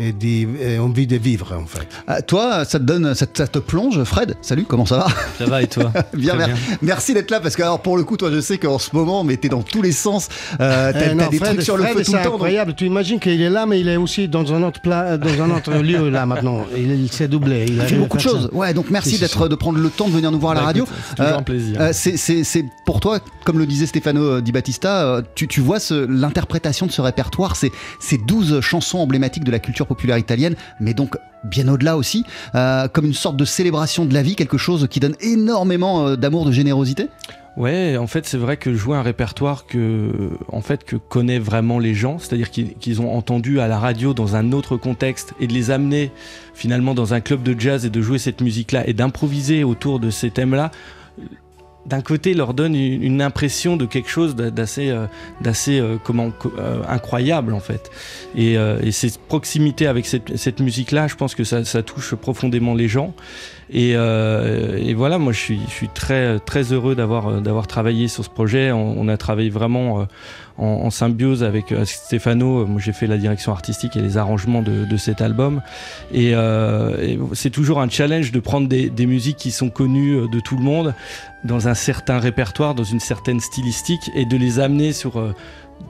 et, 0.00 0.14
et 0.62 0.76
d'envie 0.78 1.06
de 1.06 1.16
vivre, 1.16 1.54
en 1.60 1.66
fait. 1.66 1.86
Euh, 2.08 2.20
toi, 2.26 2.64
ça 2.64 2.78
te 2.78 2.84
donne, 2.84 3.14
ça, 3.14 3.26
te- 3.26 3.38
ça 3.38 3.46
te 3.46 3.58
plonge, 3.58 4.02
Fred? 4.04 4.34
Salut, 4.42 4.64
comment 4.66 4.86
ça 4.86 4.98
va? 4.98 5.06
Ça 5.38 5.44
va 5.46 5.62
et 5.62 5.66
toi? 5.66 5.92
Bien, 6.14 6.34
merci 6.82 7.14
d'être 7.14 7.30
là 7.30 7.40
parce 7.40 7.56
que 7.56 7.62
alors 7.62 7.80
pour 7.80 7.96
le 7.96 8.04
coup, 8.04 8.16
toi, 8.16 8.30
je 8.32 8.40
sais 8.40 8.58
qu'en 8.58 8.78
ce 8.78 8.90
moment, 8.94 9.24
mais 9.24 9.36
t'es 9.36 9.48
dans 9.48 9.62
tous 9.62 9.82
les 9.82 9.92
sens. 9.92 10.28
Euh, 10.60 10.92
t'as 10.92 11.12
Eh 11.12 11.28
des 11.30 11.36
Fred, 11.38 11.50
trucs 11.54 11.62
sur 11.62 11.76
le 11.76 11.84
feu 11.84 12.02
tout 12.04 12.04
c'est 12.04 12.12
le 12.12 12.18
temps. 12.18 12.24
donc- 12.24 12.34
incroyable. 12.34 12.74
Tu 12.74 12.86
imagines 12.86 13.20
qu'il 13.20 13.40
est 13.40 13.50
là, 13.50 13.66
mais 13.66 13.80
il 13.80 13.88
est 13.88 13.96
aussi 13.96 14.28
dans 14.28 14.52
un 14.52 14.62
autre, 14.62 14.80
pla- 14.80 15.18
dans 15.18 15.42
un 15.42 15.50
autre 15.50 15.72
lieu, 15.74 16.08
là, 16.10 16.26
maintenant. 16.26 16.64
Il, 16.76 16.90
il 17.02 17.12
s'est 17.12 17.28
doublé. 17.28 17.66
Il 17.68 17.74
Il 17.74 17.80
a 17.80 17.84
fait 17.84 17.96
beaucoup 17.96 18.16
de 18.16 18.22
choses. 18.22 18.48
Ouais, 18.52 18.72
donc 18.74 18.90
merci 18.90 19.18
d'être, 19.18 19.48
de 19.48 19.54
prendre 19.54 19.78
le 19.78 19.88
temps 19.90 20.08
de 20.08 20.14
venir 20.14 20.30
nous 20.30 20.38
voir 20.40 20.52
à 20.52 20.54
la 20.54 20.60
Bah, 20.60 20.66
radio. 20.68 20.86
c'est 21.10 21.16
toujours 21.16 21.38
un 21.38 21.42
plaisir. 21.42 21.76
euh, 21.80 21.90
c'est, 21.92 22.16
c'est 22.16 22.64
pour 22.86 23.00
toi, 23.00 23.18
comme 23.44 23.58
le 23.58 23.66
disait 23.66 23.86
Stefano 23.86 24.40
Di 24.40 24.52
Battista, 24.52 25.02
euh, 25.04 25.22
tu, 25.34 25.46
tu 25.48 25.60
vois 25.60 25.78
l'interprétation 26.08 26.86
de 26.86 26.92
ce 26.92 27.00
répertoire, 27.00 27.56
c'est 27.56 27.70
ces 28.00 28.18
12 28.18 28.60
chansons 28.60 28.98
emblématiques 28.98 29.44
de 29.44 29.50
la 29.50 29.58
culture 29.58 29.86
populaire 29.90 30.18
italienne, 30.18 30.54
mais 30.78 30.94
donc 30.94 31.16
bien 31.42 31.66
au-delà 31.66 31.96
aussi, 31.96 32.24
euh, 32.54 32.86
comme 32.86 33.06
une 33.06 33.14
sorte 33.14 33.36
de 33.36 33.44
célébration 33.44 34.04
de 34.04 34.14
la 34.14 34.22
vie, 34.22 34.36
quelque 34.36 34.58
chose 34.58 34.86
qui 34.88 35.00
donne 35.00 35.16
énormément 35.20 36.06
euh, 36.06 36.16
d'amour, 36.16 36.46
de 36.46 36.52
générosité? 36.52 37.08
Ouais, 37.56 37.96
en 37.96 38.06
fait, 38.06 38.24
c'est 38.26 38.38
vrai 38.38 38.56
que 38.56 38.72
jouer 38.72 38.96
un 38.96 39.02
répertoire 39.02 39.66
que, 39.66 40.30
en 40.52 40.60
fait, 40.60 40.84
que 40.84 40.94
connaissent 40.94 41.42
vraiment 41.42 41.80
les 41.80 41.94
gens, 41.94 42.20
c'est-à-dire 42.20 42.50
qu'ils 42.50 42.74
qu'ils 42.74 43.00
ont 43.02 43.12
entendu 43.12 43.58
à 43.58 43.66
la 43.66 43.78
radio 43.78 44.14
dans 44.14 44.36
un 44.36 44.52
autre 44.52 44.76
contexte 44.76 45.34
et 45.40 45.48
de 45.48 45.52
les 45.52 45.72
amener 45.72 46.12
finalement 46.54 46.94
dans 46.94 47.12
un 47.12 47.20
club 47.20 47.42
de 47.42 47.58
jazz 47.58 47.84
et 47.84 47.90
de 47.90 48.00
jouer 48.00 48.18
cette 48.18 48.40
musique-là 48.40 48.88
et 48.88 48.92
d'improviser 48.92 49.64
autour 49.64 49.98
de 49.98 50.10
ces 50.10 50.30
thèmes-là. 50.30 50.70
D'un 51.86 52.02
côté, 52.02 52.34
leur 52.34 52.52
donne 52.52 52.74
une, 52.74 53.22
impression 53.22 53.76
de 53.76 53.86
quelque 53.86 54.10
chose 54.10 54.36
d'a- 54.36 54.50
d'assez, 54.50 54.90
euh, 54.90 55.06
d'assez 55.40 55.80
euh, 55.80 55.96
comment, 56.02 56.30
co- 56.30 56.52
euh, 56.58 56.82
incroyable 56.88 57.54
en 57.54 57.60
fait. 57.60 57.90
Et, 58.36 58.54
et 58.54 58.92
cette 58.92 59.18
proximité 59.18 59.86
avec 59.86 60.06
cette, 60.06 60.36
cette 60.36 60.60
musique-là, 60.60 61.08
je 61.08 61.16
pense 61.16 61.34
que 61.34 61.44
ça, 61.44 61.64
touche 61.82 62.14
profondément 62.14 62.74
les 62.74 62.88
gens. 62.88 63.14
Et, 63.72 63.94
voilà, 64.94 65.18
moi 65.18 65.32
je 65.32 65.38
suis, 65.38 65.88
très, 65.94 66.38
très 66.40 66.72
heureux 66.72 66.94
d'avoir, 66.94 67.40
d'avoir 67.40 67.66
travaillé 67.66 68.08
sur 68.08 68.24
ce 68.24 68.30
projet. 68.30 68.72
On, 68.72 69.08
a 69.08 69.16
travaillé 69.16 69.50
vraiment 69.50 70.06
en, 70.60 70.90
symbiose 70.90 71.42
avec 71.42 71.72
euh, 71.72 71.84
Stéphano. 71.84 72.66
Moi 72.66 72.80
j'ai 72.80 72.92
fait 72.92 73.06
la 73.06 73.16
direction 73.16 73.52
artistique 73.52 73.96
et 73.96 74.00
les 74.00 74.16
arrangements 74.16 74.62
de, 74.62 74.96
cet 74.96 75.22
album. 75.22 75.62
Et, 76.12 76.32
euh, 76.34 76.96
et 77.00 77.18
c'est 77.32 77.50
toujours 77.50 77.80
un 77.80 77.88
challenge 77.88 78.32
de 78.32 78.40
prendre 78.40 78.68
des, 78.68 79.06
musiques 79.06 79.38
qui 79.38 79.50
sont 79.50 79.70
connues 79.70 80.14
euh, 80.16 80.28
de 80.28 80.40
tout 80.40 80.56
le 80.56 80.62
monde 80.62 80.94
dans 81.44 81.68
un 81.68 81.74
certain 81.74 82.18
répertoire, 82.18 82.74
dans 82.74 82.84
une 82.84 83.00
certaine 83.00 83.40
stylistique 83.40 84.10
et 84.14 84.26
de 84.26 84.36
les 84.36 84.60
amener 84.60 84.92
sur. 84.92 85.34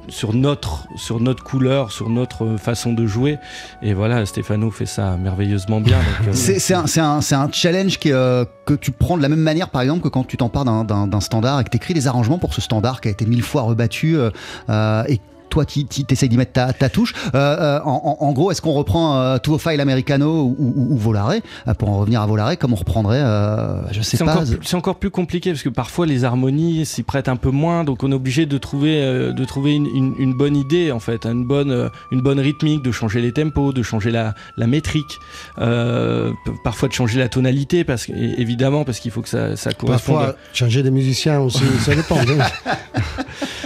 Sur 0.08 0.32
notre, 0.34 0.86
sur 0.96 1.20
notre 1.20 1.44
couleur, 1.44 1.92
sur 1.92 2.08
notre 2.08 2.44
euh, 2.44 2.56
façon 2.58 2.92
de 2.92 3.06
jouer. 3.06 3.38
Et 3.82 3.94
voilà, 3.94 4.24
Stéphano 4.26 4.70
fait 4.70 4.86
ça 4.86 5.16
merveilleusement 5.16 5.80
bien. 5.80 5.98
euh, 6.26 6.30
C'est, 6.32 6.74
un, 6.74 6.84
un- 6.96 7.20
un 7.32 7.52
challenge 7.52 7.98
euh, 8.06 8.44
que 8.66 8.74
tu 8.74 8.90
prends 8.90 9.16
de 9.16 9.22
la 9.22 9.28
même 9.28 9.40
manière, 9.40 9.68
par 9.70 9.82
exemple, 9.82 10.02
que 10.02 10.08
quand 10.08 10.24
tu 10.24 10.36
t'empares 10.36 10.64
d'un, 10.64 11.20
standard 11.20 11.60
et 11.60 11.64
que 11.64 11.70
tu 11.70 11.76
écris 11.76 11.94
des 11.94 12.06
arrangements 12.08 12.38
pour 12.38 12.54
ce 12.54 12.60
standard 12.60 13.00
qui 13.00 13.08
a 13.08 13.10
été 13.10 13.24
mille 13.26 13.42
fois 13.42 13.62
rebattu 13.62 14.16
et 14.18 15.20
toi, 15.50 15.64
tu 15.66 15.84
essayes 16.10 16.28
d'y 16.28 16.36
mettre 16.36 16.52
ta, 16.52 16.72
ta 16.72 16.88
touche. 16.88 17.12
Euh, 17.34 17.38
euh, 17.60 17.80
en, 17.84 18.32
gros, 18.32 18.50
est-ce 18.50 18.62
qu'on 18.62 18.72
reprend 18.72 19.16
euh, 19.20 19.36
File 19.58 19.80
Americano 19.80 20.44
ou, 20.44 20.56
ou, 20.58 20.94
ou 20.94 20.96
Volare 20.96 21.32
euh, 21.68 21.74
Pour 21.74 21.90
en 21.90 21.98
revenir 21.98 22.22
à 22.22 22.26
Volare, 22.26 22.56
comme 22.58 22.72
on 22.72 22.76
reprendrait, 22.76 23.20
euh, 23.20 23.82
je 23.92 24.00
sais 24.00 24.16
C'est 24.16 24.24
pas. 24.24 24.32
encore, 24.32 24.44
plus- 24.46 24.58
c'est 24.62 24.76
encore 24.76 24.96
plus 24.96 25.10
compliqué 25.10 25.50
parce 25.50 25.62
que 25.62 25.68
parfois 25.68 26.06
les 26.06 26.24
harmonies 26.24 26.86
s'y 26.86 27.02
prêtent 27.02 27.28
un 27.28 27.36
peu 27.36 27.50
moins, 27.50 27.84
donc 27.84 28.02
on 28.02 28.10
est 28.12 28.14
obligé 28.14 28.46
de 28.46 28.56
trouver, 28.58 29.02
euh, 29.02 29.32
de 29.32 29.44
trouver 29.44 29.74
une, 29.74 29.86
une- 29.86 30.14
une 30.18 30.34
bonne 30.34 30.56
idée 30.56 30.92
en 30.92 31.00
fait, 31.00 31.26
une 31.26 31.44
bonne, 31.44 31.90
une 32.12 32.20
bonne 32.22 32.40
rythmique, 32.40 32.82
de 32.82 32.92
changer 32.92 33.20
les 33.20 33.32
tempos, 33.32 33.72
de 33.72 33.82
changer 33.82 34.10
la, 34.10 34.34
la 34.56 34.66
métrique, 34.66 35.18
euh, 35.58 36.32
parfois 36.64 36.88
de 36.88 36.92
changer 36.94 37.18
la 37.18 37.28
tonalité 37.28 37.84
parce 37.84 38.06
que 38.06 38.12
évidemment 38.12 38.84
parce 38.84 39.00
qu'il 39.00 39.10
faut 39.10 39.22
que 39.22 39.28
ça, 39.28 39.56
ça 39.56 39.72
corresponde. 39.72 40.16
Parfois, 40.16 40.36
changer 40.52 40.82
de 40.82 40.90
musicien 40.90 41.40
aussi, 41.40 41.64
ça 41.80 41.94
dépend. 41.94 42.16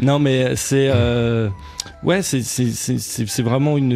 Non 0.00 0.18
mais 0.18 0.56
c'est 0.56 0.90
euh, 0.94 1.48
ouais 2.02 2.20
c'est 2.22 2.42
c'est- 2.42 2.70
c'est 2.72 2.98
c'est- 2.98 3.26
c'est 3.26 3.42
vraiment 3.42 3.78
une, 3.78 3.92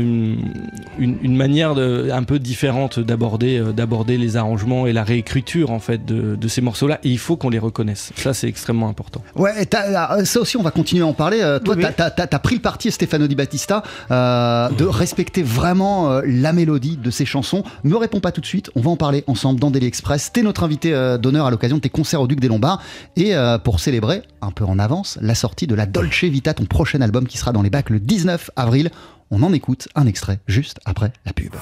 une 0.99 1.19
une 1.23 1.37
manière 1.37 1.75
de, 1.75 2.09
un 2.11 2.23
peu 2.23 2.39
différente 2.39 2.99
d'aborder 3.01 3.59
euh, 3.59 3.73
d'aborder 3.73 4.17
les 4.17 4.37
arrangements 4.37 4.87
et 4.87 4.93
la 4.95 5.05
réécriture 5.05 5.71
en 5.71 5.79
fait 5.79 6.05
de, 6.07 6.37
de 6.37 6.49
ces 6.49 6.63
morceaux 6.63 6.87
là 6.89 6.99
et 7.05 7.11
il 7.11 7.19
faut 7.19 7.37
qu'on 7.37 7.51
les 7.51 7.59
reconnaisse. 7.59 8.13
Ça 8.17 8.33
c'est 8.33 8.49
extrêmement 8.49 8.89
important. 8.89 9.23
Ouais, 9.37 9.51
euh, 9.75 10.25
ça 10.25 10.41
aussi, 10.41 10.57
on 10.57 10.63
va 10.63 10.71
continuer 10.71 11.03
à 11.03 11.07
en 11.07 11.13
parler. 11.13 11.41
Euh, 11.43 11.59
toi, 11.59 11.75
Oui, 11.77 11.85
oui. 11.85 11.93
t'as- 11.97 12.11
t'as 12.11 12.27
t'as 12.27 12.39
pris 12.39 12.55
le 12.55 12.63
parti, 12.63 12.91
Stefano 12.91 13.27
Di 13.27 13.35
Battista, 13.35 13.83
euh, 14.11 14.69
de 14.71 14.85
respecter 14.85 15.43
vraiment 15.43 16.11
euh, 16.11 16.23
la 16.27 16.53
mélodie 16.53 16.97
de 16.97 17.11
ses 17.11 17.27
chansons. 17.27 17.63
Ne 17.85 17.95
réponds 17.95 18.21
pas 18.21 18.33
tout 18.33 18.41
de 18.41 18.47
suite, 18.47 18.71
on 18.75 18.81
va 18.81 18.91
en 18.91 18.97
parler 18.97 19.23
ensemble 19.27 19.61
dans 19.61 19.71
Daily 19.71 19.87
Express. 19.87 20.31
T'es 20.33 20.43
notre 20.43 20.65
invité 20.65 20.95
euh, 20.95 21.19
d'honneur 21.19 21.47
à 21.47 21.51
l'occasion 21.51 21.77
de 21.77 21.83
tes 21.83 21.91
concerts 21.91 22.23
au 22.23 22.27
Duc 22.27 22.41
des 22.41 22.49
Lombards. 22.49 22.81
Et 23.17 23.35
euh, 23.35 23.59
pour 23.59 23.81
célébrer, 23.81 24.23
un 24.43 24.51
peu 24.51 24.65
en 24.65 24.79
avance, 24.79 25.19
la 25.21 25.35
sortie 25.35 25.67
de 25.67 25.75
la 25.75 25.87
Dolce 25.91 26.25
Vita, 26.25 26.55
ton 26.55 26.67
prochain 26.67 27.01
album 27.01 27.27
qui 27.27 27.37
sera 27.37 27.53
dans 27.53 27.63
les 27.63 27.71
bacs 27.71 27.91
le 27.91 27.99
19 27.99 28.51
avril. 28.55 28.91
On 29.31 29.43
en 29.43 29.53
écoute 29.53 29.89
un 29.95 30.07
extrait 30.07 30.39
juste 30.47 30.79
après 30.85 31.13
la 31.27 31.33
pub. 31.33 31.55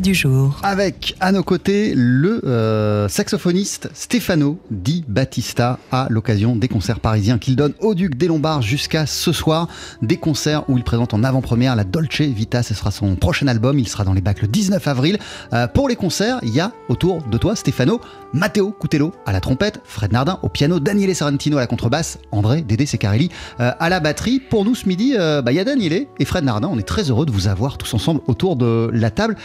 Du 0.00 0.14
jour. 0.14 0.58
Avec 0.62 1.14
à 1.20 1.32
nos 1.32 1.42
côtés 1.42 1.92
le 1.94 2.40
euh, 2.44 3.08
saxophoniste 3.08 3.90
Stefano 3.94 4.58
Di 4.70 5.01
Battista 5.12 5.78
à 5.92 6.06
l'occasion 6.08 6.56
des 6.56 6.68
concerts 6.68 6.98
parisiens 6.98 7.38
qu'il 7.38 7.54
donne 7.54 7.74
au 7.80 7.94
Duc 7.94 8.16
des 8.16 8.26
Lombards 8.26 8.62
jusqu'à 8.62 9.06
ce 9.06 9.32
soir. 9.32 9.68
Des 10.00 10.16
concerts 10.16 10.68
où 10.68 10.78
il 10.78 10.84
présente 10.84 11.12
en 11.14 11.22
avant-première 11.22 11.76
la 11.76 11.84
Dolce 11.84 12.22
Vita. 12.22 12.62
Ce 12.62 12.74
sera 12.74 12.90
son 12.90 13.14
prochain 13.14 13.46
album. 13.46 13.78
Il 13.78 13.88
sera 13.88 14.04
dans 14.04 14.14
les 14.14 14.20
bacs 14.20 14.40
le 14.42 14.48
19 14.48 14.88
avril. 14.88 15.18
Euh, 15.52 15.66
pour 15.66 15.88
les 15.88 15.96
concerts, 15.96 16.38
il 16.42 16.54
y 16.54 16.60
a 16.60 16.72
autour 16.88 17.22
de 17.22 17.36
toi, 17.36 17.54
Stefano, 17.54 18.00
Matteo 18.32 18.72
Cutello 18.72 19.12
à 19.26 19.32
la 19.32 19.40
trompette, 19.40 19.80
Fred 19.84 20.12
Nardin 20.12 20.38
au 20.42 20.48
piano, 20.48 20.80
Daniele 20.80 21.14
Sorrentino 21.14 21.58
à 21.58 21.60
la 21.60 21.66
contrebasse, 21.66 22.18
André 22.30 22.62
Dédé 22.62 22.86
Secarelli 22.86 23.30
euh, 23.60 23.72
à 23.78 23.88
la 23.90 24.00
batterie. 24.00 24.40
Pour 24.40 24.64
nous 24.64 24.74
ce 24.74 24.88
midi, 24.88 25.14
euh, 25.18 25.42
bah, 25.42 25.52
il 25.52 25.56
y 25.56 25.60
a 25.60 25.64
Daniele 25.64 26.06
et 26.18 26.24
Fred 26.24 26.44
Nardin. 26.44 26.68
On 26.72 26.78
est 26.78 26.88
très 26.88 27.10
heureux 27.10 27.26
de 27.26 27.32
vous 27.32 27.48
avoir 27.48 27.76
tous 27.76 27.92
ensemble 27.92 28.22
autour 28.26 28.56
de 28.56 28.90
la 28.92 29.10
table. 29.10 29.36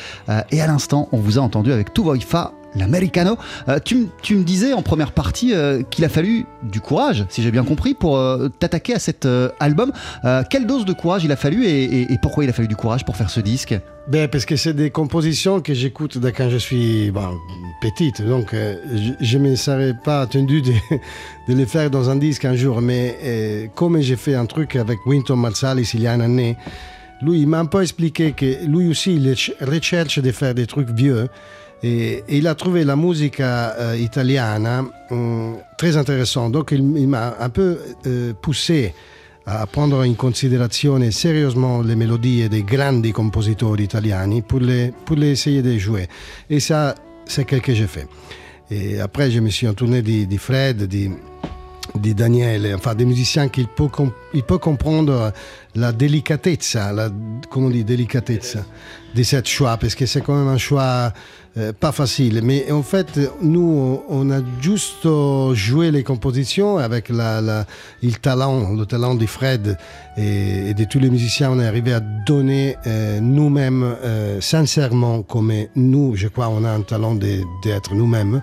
Et 0.52 0.62
à 0.62 0.68
l'instant, 0.68 1.10
on 1.12 1.18
vous 1.18 1.38
a 1.38 1.42
entendu 1.42 1.72
avec 1.72 1.94
Tu 1.94 2.02
Voi 2.02 2.20
Fa 2.20 2.54
l'americano. 2.76 3.38
Euh, 3.70 3.80
tu, 3.84 4.10
me 4.36 4.44
disais 4.44 4.74
en 4.74 4.82
première 4.82 5.12
partie 5.12 5.54
euh, 5.54 5.84
qu'il 5.84 6.06
a 6.06 6.10
fallu 6.10 6.46
du 6.64 6.82
courage, 6.82 7.26
si 7.30 7.42
j'ai 7.42 7.52
bien 7.52 7.64
compris, 7.64 7.94
pour 7.94 8.18
euh, 8.18 8.50
t'attaquer 8.60 8.94
à 8.94 9.00
cet 9.00 9.28
album. 9.60 9.92
Quelle 10.50 10.66
dose 10.66 10.86
de 10.86 10.94
courage 10.94 11.24
il 11.24 11.32
a 11.32 11.36
fallu 11.36 11.66
et, 11.66 12.08
pourquoi 12.22 12.44
il 12.44 12.50
a 12.50 12.54
fallu 12.54 12.68
du 12.68 12.76
courage 12.76 13.06
pour 13.06 13.16
faire 13.16 13.30
ce 13.30 13.40
disque? 13.40 13.78
Ben, 14.08 14.28
parce 14.28 14.46
que 14.46 14.56
c'est 14.56 14.74
des 14.74 14.90
compositions 14.90 15.60
que 15.60 15.74
j'écoute 15.74 16.18
quand 16.36 16.50
je 16.50 16.58
suis 16.58 17.12
petite, 17.82 18.22
donc 18.22 18.56
je 19.20 19.38
ne 19.38 19.50
me 19.50 19.56
serais 19.56 19.94
pas 20.04 20.22
attendu 20.22 20.62
de, 20.62 20.72
de 21.50 21.54
les 21.54 21.66
faire 21.66 21.90
dans 21.90 22.10
un 22.10 22.16
disque 22.16 22.46
un 22.46 22.56
jour, 22.56 22.82
mais 22.82 23.70
comme 23.76 24.00
j'ai 24.02 24.16
fait 24.16 24.36
un 24.36 24.46
truc 24.46 24.76
avec 24.76 25.06
Winton 25.06 25.36
Marsalis 25.36 25.92
il 25.94 26.02
y 26.02 26.08
a 26.08 26.14
une 26.14 26.22
année, 26.22 26.58
lui 27.22 27.46
m'a 27.46 27.60
un 27.60 27.66
peu 27.66 27.82
expliqué 27.82 28.32
que 28.32 28.66
lui 28.66 28.90
aussi 28.90 29.16
il 29.16 29.24
ch- 29.36 29.54
recherche 29.62 30.20
de 30.20 30.32
faire 30.32 30.54
des 30.54 30.68
trucs 30.68 30.90
vieux. 30.90 31.28
Et, 31.84 32.24
il 32.30 32.48
a 32.48 32.56
trouvé 32.56 32.84
la 32.84 32.96
musique 32.96 33.40
euh, 33.40 33.96
italienne 34.00 34.86
hum, 35.10 35.58
très 35.78 35.96
intéressante. 35.98 36.52
Donc 36.52 36.72
il, 36.72 37.08
m'a 37.08 37.36
un 37.40 37.50
peu 37.50 37.78
euh, 38.06 38.34
poussé 38.42 38.94
a 39.50 39.66
prendere 39.66 40.04
in 40.04 40.16
considerazione 40.16 41.10
sérieusement 41.10 41.82
les 41.82 41.96
mélodies 41.96 42.50
des 42.50 42.64
grandi 42.64 43.14
compositori 43.14 43.86
italiani 43.86 44.42
pour 44.42 44.60
les, 44.60 44.92
pour 45.06 45.16
les 45.16 45.32
essayer 45.32 45.62
de 45.62 45.78
jouer. 45.78 46.10
Et 46.50 46.60
ça, 46.60 46.96
c'est 47.26 47.50
ce 47.50 47.56
que 47.56 47.74
j'ai 47.74 47.88
fait. 47.88 48.08
Et 48.70 49.00
après, 49.00 49.32
je 49.32 49.40
me 49.40 49.50
suis 49.50 49.66
entouré 49.66 50.02
de, 50.02 50.26
de 50.26 50.38
Fred, 50.38 50.86
de, 50.86 51.10
de 51.96 52.14
Daniel, 52.14 52.74
enfin 52.76 52.94
des 52.96 53.06
musiciens 53.06 53.48
qui 53.50 53.64
peuvent 53.66 53.90
com- 53.90 54.12
il 54.34 54.44
peut 54.44 54.58
comprendre 54.58 55.32
la 55.76 55.92
délicatezza, 55.92 56.92
la, 56.92 57.10
comment 57.50 57.68
on 57.68 57.70
dit, 57.70 57.84
délicatezza 57.84 58.60
de 59.16 59.24
cette 59.24 59.48
choix, 59.48 59.78
parce 59.78 59.96
que 59.96 60.06
c'est 60.06 60.22
quand 60.22 60.36
même 60.36 60.48
un 60.48 60.58
choix 60.58 61.12
euh, 61.58 61.74
pas 61.74 61.92
facile. 61.92 62.42
Mais 62.44 62.72
en 62.72 62.84
fait, 62.84 63.20
nous, 63.42 64.00
on 64.10 64.30
a 64.32 64.42
juste 64.62 65.08
joué 65.54 65.90
les 65.92 66.04
compositions 66.04 66.78
avec 66.78 67.10
la, 67.10 67.42
la- 67.42 67.66
le 68.04 68.12
talent, 68.12 68.74
le 68.76 68.86
talent 68.86 69.16
de 69.16 69.26
Fred 69.26 69.78
et, 70.18 70.74
de 70.76 70.84
tous 70.84 71.00
les 71.00 71.10
musiciens. 71.10 71.52
On 71.52 71.60
est 71.60 71.66
arrivé 71.66 71.94
à 71.94 72.00
donner 72.00 72.76
euh, 72.86 73.20
nous-mêmes, 73.20 73.84
euh, 74.04 74.40
sincèrement, 74.42 75.24
comme 75.24 75.52
nous, 75.76 76.16
je 76.16 76.28
crois, 76.28 76.50
on 76.50 76.64
a 76.64 76.70
un 76.70 76.82
talent 76.82 77.16
d'être 77.16 77.96
nous-mêmes 77.96 78.42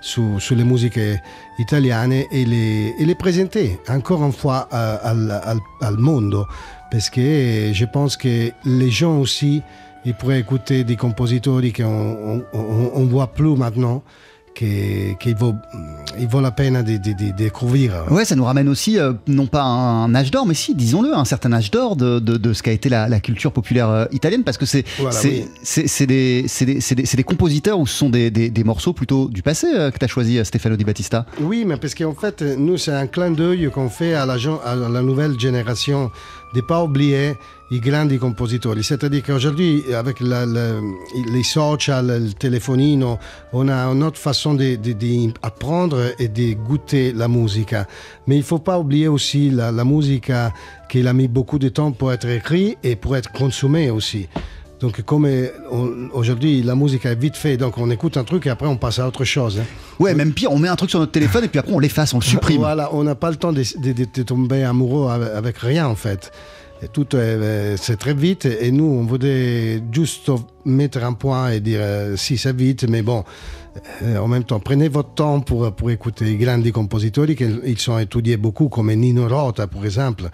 su- 0.00 0.38
sulle 0.38 0.64
musiche 0.64 1.20
italiane 1.58 2.26
e 2.30 2.44
le, 2.44 2.94
e 3.00 3.04
le 3.04 3.14
présenter 3.14 3.78
encore 3.88 4.24
une 4.24 4.32
fois 4.32 4.68
à- 4.70 4.96
al, 5.10 5.30
al- 5.44 5.58
al 5.80 5.96
mondo 5.98 6.46
parce 6.90 7.10
que 7.10 7.70
je 7.72 7.84
pense 7.84 8.16
que 8.16 8.52
les 8.64 8.90
gens 8.90 9.18
aussi 9.18 9.62
ils 10.04 10.14
pourraient 10.14 10.38
écouter 10.40 10.84
des 10.84 10.96
compositeurs 10.96 11.60
qu'on 11.76 12.42
on, 12.54 12.58
on, 12.58 12.90
on 12.94 13.04
voit 13.06 13.26
plus 13.26 13.56
maintenant 13.56 14.02
qu'il 14.58 15.36
vaut, 15.36 15.54
il 16.18 16.26
vaut 16.26 16.40
la 16.40 16.50
peine 16.50 16.82
de, 16.82 16.96
de- 16.96 17.12
de 17.12 17.30
découvrir. 17.36 17.92
Ouais, 18.10 18.24
ça 18.24 18.34
nous 18.34 18.44
ramène 18.44 18.68
aussi, 18.68 18.98
euh, 18.98 19.12
non 19.28 19.46
pas 19.46 19.62
à 19.62 19.66
un 19.66 20.14
âge 20.14 20.30
d'or, 20.30 20.46
mais 20.46 20.54
si, 20.54 20.74
disons-le, 20.74 21.14
un 21.16 21.24
certain 21.24 21.52
âge 21.52 21.70
d'or 21.70 21.94
de, 21.96 22.18
ce 22.52 22.62
qu'a 22.62 22.72
été 22.72 22.88
la, 22.88 23.08
la 23.08 23.20
culture 23.20 23.52
populaire 23.52 23.88
euh, 23.88 24.04
italienne, 24.12 24.42
parce 24.42 24.58
que 24.58 24.66
c'est 24.66 24.84
Voilà, 24.98 25.16
oui. 25.24 25.44
des, 26.06 26.06
des, 26.06 26.42
des- 27.14 27.22
compositeurs 27.24 27.78
ou 27.78 27.86
ce 27.86 27.94
sont 27.96 28.10
des, 28.10 28.30
morceaux 28.64 28.92
plutôt 28.92 29.28
du 29.28 29.42
passé 29.42 29.66
euh, 29.74 29.90
que 29.90 29.98
tu 29.98 30.04
as 30.04 30.08
choisi, 30.08 30.44
Stefano 30.44 30.76
Di 30.76 30.84
Battista? 30.84 31.24
Oui, 31.40 31.64
mais 31.66 31.76
parce 31.76 31.94
qu'en 31.94 32.14
fait, 32.14 32.42
nous, 32.42 32.76
c'est 32.78 32.92
un 32.92 33.06
clin 33.06 33.30
d'œil 33.30 33.70
qu'on 33.72 33.88
fait 33.88 34.14
à 34.14 34.26
la, 34.26 34.34
à 34.64 34.74
la 34.74 35.02
nouvelle 35.02 35.38
génération 35.38 36.10
de 36.54 36.58
ne 36.58 36.62
pas 36.62 36.82
oublier 36.82 37.36
les 37.70 37.80
grands 37.80 38.08
compositeurs. 38.18 38.74
C'est-à-dire 38.82 39.22
qu'aujourd'hui, 39.22 39.84
avec 39.94 40.20
les 40.20 41.42
social, 41.42 42.06
le 42.06 42.32
téléphonino, 42.32 43.18
on 43.52 43.68
a 43.68 43.86
une 43.86 44.02
autre 44.02 44.18
façon 44.18 44.54
d'apprendre 44.54 46.14
et 46.18 46.28
de 46.28 46.54
goûter 46.54 47.12
la 47.12 47.28
musique. 47.28 47.74
Mais 48.26 48.36
il 48.36 48.40
ne 48.40 48.44
faut 48.44 48.58
pas 48.58 48.78
oublier 48.78 49.08
aussi 49.08 49.50
la, 49.50 49.70
la 49.72 49.84
musique 49.84 50.32
qu'il 50.88 51.06
a 51.06 51.12
mis 51.12 51.28
beaucoup 51.28 51.58
de 51.58 51.68
temps 51.68 51.92
pour 51.92 52.12
être 52.12 52.26
écrite 52.26 52.78
et 52.82 52.96
pour 52.96 53.16
être 53.16 53.30
consommée 53.32 53.90
aussi. 53.90 54.28
Donc, 54.80 55.02
comme 55.02 55.24
euh, 55.26 55.48
aujourd'hui 56.12 56.62
la 56.62 56.74
musique 56.76 57.04
est 57.04 57.14
vite 57.18 57.36
fait, 57.36 57.56
donc 57.56 57.78
on 57.78 57.90
écoute 57.90 58.16
un 58.16 58.22
truc 58.24 58.46
et 58.46 58.50
après 58.50 58.66
on 58.68 58.76
passe 58.76 58.98
à 59.00 59.08
autre 59.08 59.24
chose. 59.24 59.58
hein. 59.60 59.64
Ouais, 59.98 60.14
même 60.14 60.32
pire, 60.32 60.52
on 60.52 60.58
met 60.58 60.68
un 60.68 60.76
truc 60.76 60.90
sur 60.90 61.00
notre 61.00 61.10
téléphone 61.12 61.44
et 61.44 61.48
puis 61.48 61.58
après 61.58 61.72
on 61.72 61.80
l'efface, 61.80 62.14
on 62.14 62.18
le 62.20 62.24
supprime. 62.34 62.58
Voilà, 62.60 62.94
on 62.94 63.02
n'a 63.02 63.16
pas 63.16 63.30
le 63.30 63.36
temps 63.36 63.52
de, 63.52 63.62
de- 63.78 63.92
de- 63.92 64.06
de 64.14 64.22
tomber 64.22 64.62
amoureux 64.62 65.10
avec, 65.10 65.58
rien 65.58 65.86
en 65.88 65.96
fait. 65.96 66.30
Et 66.80 66.86
tout, 66.86 67.08
euh, 67.14 67.76
c'est 67.76 67.96
très 67.96 68.14
vite 68.14 68.44
et 68.46 68.70
nous, 68.70 68.84
on 68.84 69.02
voudrait 69.04 69.82
juste 69.90 70.30
mettre 70.64 71.02
un 71.02 71.12
point 71.14 71.50
et 71.50 71.58
dire 71.58 71.80
euh, 71.82 72.16
si 72.16 72.38
c'est 72.38 72.54
vite, 72.56 72.86
mais 72.88 73.02
bon, 73.02 73.24
euh, 74.04 74.16
en 74.18 74.28
même 74.28 74.44
temps, 74.44 74.60
prenez 74.60 74.88
votre 74.88 75.10
temps 75.14 75.40
pour, 75.40 75.72
pour 75.72 75.90
écouter 75.90 76.24
les 76.24 76.36
grands 76.36 76.62
compositeurs 76.72 77.26
qu'ils 77.26 77.78
sont 77.80 77.98
étudiés 77.98 78.36
beaucoup, 78.36 78.68
comme 78.68 78.92
Nino 78.94 79.26
Rota, 79.26 79.66
par 79.66 79.84
exemple, 79.84 80.30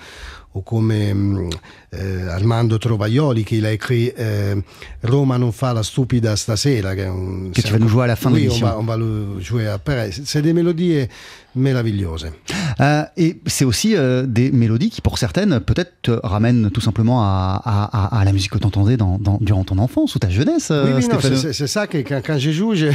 ou 0.55 0.61
comme 0.63 0.91
hum, 0.93 1.51
euh, 1.95 2.29
Armando 2.31 2.79
Trovaioli, 2.79 3.45
qui 3.45 3.65
a 3.67 3.73
écrit 3.73 4.13
euh, 4.19 4.55
Roma 5.03 5.37
non 5.39 5.51
fa 5.53 5.75
la 5.75 5.83
stupida 5.83 6.37
stasera. 6.37 6.95
Que, 6.95 7.51
Que 7.53 7.61
tu 7.61 7.73
vas 7.73 7.79
nous 7.79 7.89
jouer 7.89 8.05
à 8.05 8.07
la 8.09 8.17
fin 8.17 8.31
de 8.31 8.37
oui, 8.37 8.43
on 8.43 8.45
l'émission. 8.45 8.67
va, 8.67 8.79
on 8.79 8.85
va 8.85 8.97
le 8.97 9.41
jouer 9.41 9.67
après. 9.67 10.11
C'est 10.25 10.43
des 10.43 10.53
mélodies 10.53 11.07
merveilleuses. 11.55 12.27
Euh, 12.81 13.03
et 13.17 13.39
c'est 13.47 13.65
aussi 13.65 13.95
euh, 13.95 14.25
des 14.27 14.51
mélodies 14.51 14.91
qui, 14.91 15.01
pour 15.01 15.19
certaines, 15.19 15.61
peut-être 15.61 15.93
te 16.03 16.11
ramènent 16.11 16.71
tout 16.71 16.81
simplement 16.81 17.23
à, 17.23 17.61
à- 17.65 18.17
à- 18.17 18.21
à 18.21 18.25
la 18.25 18.33
musique 18.33 18.51
que 18.51 18.59
tu 18.59 18.67
entendais 18.67 18.97
dans, 18.97 19.19
dans- 19.19 19.39
durant 19.41 19.63
ton 19.65 19.79
enfance 19.79 20.15
ou 20.15 20.19
ta 20.19 20.29
jeunesse, 20.31 20.69
euh, 20.73 20.97
oui, 20.97 21.05
c'est- 21.53 21.67
ça 21.69 21.87
que 21.87 21.99
quand, 21.99 22.21
quand 22.27 22.39
je 22.39 22.51
joue, 22.51 22.75
je, 22.75 22.87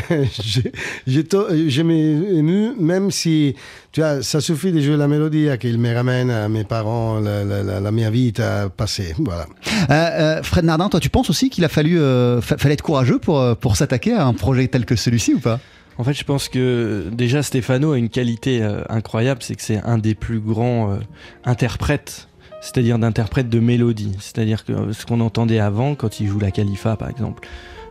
je, 0.43 0.61
je, 1.07 1.81
même 1.81 3.11
si 3.11 3.55
tu 3.91 4.01
vois, 4.01 4.21
ça 4.21 4.41
suffit 4.41 4.71
de 4.71 4.81
jouer 4.81 4.97
la 4.97 5.07
mélodie 5.07 5.49
à 5.49 5.57
qu'il 5.57 5.77
me 5.79 5.93
ramène 5.93 6.29
à 6.29 6.47
mes 6.49 6.63
parents, 6.63 7.19
la, 7.19 7.43
la, 7.43 7.63
la, 7.63 7.79
la 7.79 7.91
mia 7.91 8.09
vita 8.09 8.69
passée. 8.69 9.15
Voilà. 9.19 9.45
Euh, 9.89 10.43
Fred 10.43 10.65
Nardin, 10.65 10.89
toi, 10.89 10.99
tu 10.99 11.09
penses 11.09 11.29
aussi 11.29 11.49
qu'il 11.49 11.63
a 11.65 11.69
fallu 11.69 11.97
fa- 12.41 12.57
fallait 12.57 12.73
être 12.73 12.81
courageux 12.83 13.19
pour, 13.19 13.55
pour 13.57 13.75
s'attaquer 13.77 14.13
à 14.13 14.25
un 14.25 14.33
projet 14.33 14.67
tel 14.67 14.85
que 14.85 14.95
celui-ci 14.95 15.33
ou 15.35 15.39
pas? 15.39 15.59
En 15.99 16.05
fait, 16.05 16.13
je 16.13 16.23
pense 16.23 16.47
que 16.47 17.09
déjà 17.11 17.43
Stefano 17.43 17.91
a 17.91 17.97
une 17.97 18.07
qualité 18.07 18.63
euh, 18.63 18.83
incroyable, 18.87 19.43
c'est 19.43 19.55
que 19.55 19.61
c'est 19.61 19.83
un 19.83 19.97
des 19.97 20.15
plus 20.15 20.39
grands 20.39 20.91
euh, 20.91 20.95
interprètes, 21.43 22.29
c'est-à-dire 22.61 22.97
d'interprètes 22.97 23.49
de 23.49 23.59
mélodie. 23.59 24.15
C'est-à-dire 24.21 24.63
que 24.63 24.71
euh, 24.71 24.93
ce 24.93 25.05
qu'on 25.05 25.19
entendait 25.19 25.59
avant, 25.59 25.95
quand 25.95 26.21
il 26.21 26.27
joue 26.27 26.39
la 26.39 26.51
Khalifa 26.51 26.95
par 26.95 27.09
exemple, 27.09 27.45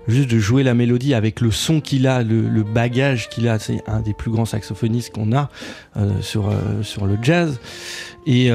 juste 0.07 0.31
de 0.31 0.39
jouer 0.39 0.63
la 0.63 0.73
mélodie 0.73 1.13
avec 1.13 1.43
le 1.43 1.51
son 1.51 1.83
qu'il 1.83 2.07
a, 2.07 2.23
le, 2.23 2.63
bagage 2.63 3.29
qu'il 3.29 3.47
a, 3.47 3.59
c'est 3.59 3.83
un 3.87 4.01
des 4.01 4.15
plus 4.15 4.31
grands 4.31 4.47
saxophonistes 4.47 5.13
qu'on 5.13 5.37
a 5.37 5.51
sur, 6.23 6.51
sur 6.81 7.05
le 7.05 7.19
jazz. 7.21 7.61
Et 8.25 8.51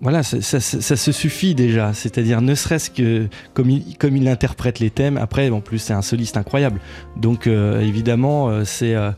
voilà, 0.00 0.22
ça, 0.22 0.40
ça- 0.40 0.96
se 0.96 1.12
suffit 1.12 1.54
déjà. 1.54 1.92
C'est-à-dire, 1.92 2.40
ne 2.40 2.54
serait-ce 2.54 2.90
que 2.90 3.28
comme 3.54 3.70
il, 3.70 3.96
comme 3.98 4.16
il 4.16 4.26
interprète 4.28 4.78
les 4.78 4.90
thèmes, 4.90 5.16
après, 5.16 5.50
en 5.50 5.60
plus, 5.60 5.78
c'est 5.78 5.92
un 5.92 6.02
soliste 6.02 6.36
incroyable. 6.36 6.80
Donc, 7.16 7.46
euh, 7.46 7.80
évidemment, 7.80 8.48
euh, 8.48 8.64
c'est. 8.64 8.94
euh, 8.94 9.10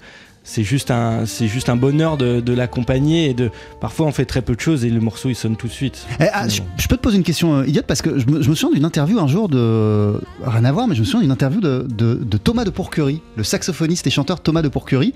c'est 0.44 0.62
juste 0.64 0.90
un, 0.90 1.24
c'est 1.26 1.46
juste 1.48 1.68
un 1.68 1.76
bonheur 1.76 2.16
de, 2.16 2.40
de 2.40 2.52
l'accompagner 2.52 3.30
et 3.30 3.34
de. 3.34 3.50
Parfois, 3.80 4.06
on 4.06 4.12
fait 4.12 4.24
très 4.24 4.42
peu 4.42 4.54
de 4.54 4.60
choses 4.60 4.84
et 4.84 4.90
le 4.90 5.00
morceau 5.00 5.28
il 5.28 5.34
sonne 5.36 5.56
tout 5.56 5.66
de 5.68 5.72
suite. 5.72 6.06
Eh, 6.20 6.24
ah, 6.32 6.48
je, 6.48 6.62
je 6.76 6.88
peux 6.88 6.96
te 6.96 7.02
poser 7.02 7.16
une 7.16 7.22
question 7.22 7.54
euh, 7.60 7.66
idiote 7.66 7.86
parce 7.86 8.02
que 8.02 8.18
je 8.18 8.26
me, 8.26 8.42
je 8.42 8.50
me 8.50 8.54
souviens 8.54 8.74
d'une 8.76 8.84
interview 8.84 9.18
un 9.20 9.28
jour 9.28 9.48
de. 9.48 10.20
Rien 10.44 10.64
à 10.64 10.72
voir, 10.72 10.88
mais 10.88 10.94
je 10.94 11.00
me 11.00 11.04
souviens 11.04 11.20
d'une 11.22 11.30
interview 11.32 11.60
de, 11.60 11.86
de- 11.88 12.14
de 12.22 12.36
Thomas 12.38 12.64
de 12.64 12.70
Pourquerie, 12.70 13.22
le 13.36 13.44
saxophoniste 13.44 14.06
et 14.06 14.10
chanteur 14.10 14.40
Thomas 14.40 14.62
de 14.62 14.68
Pourquerie, 14.68 15.14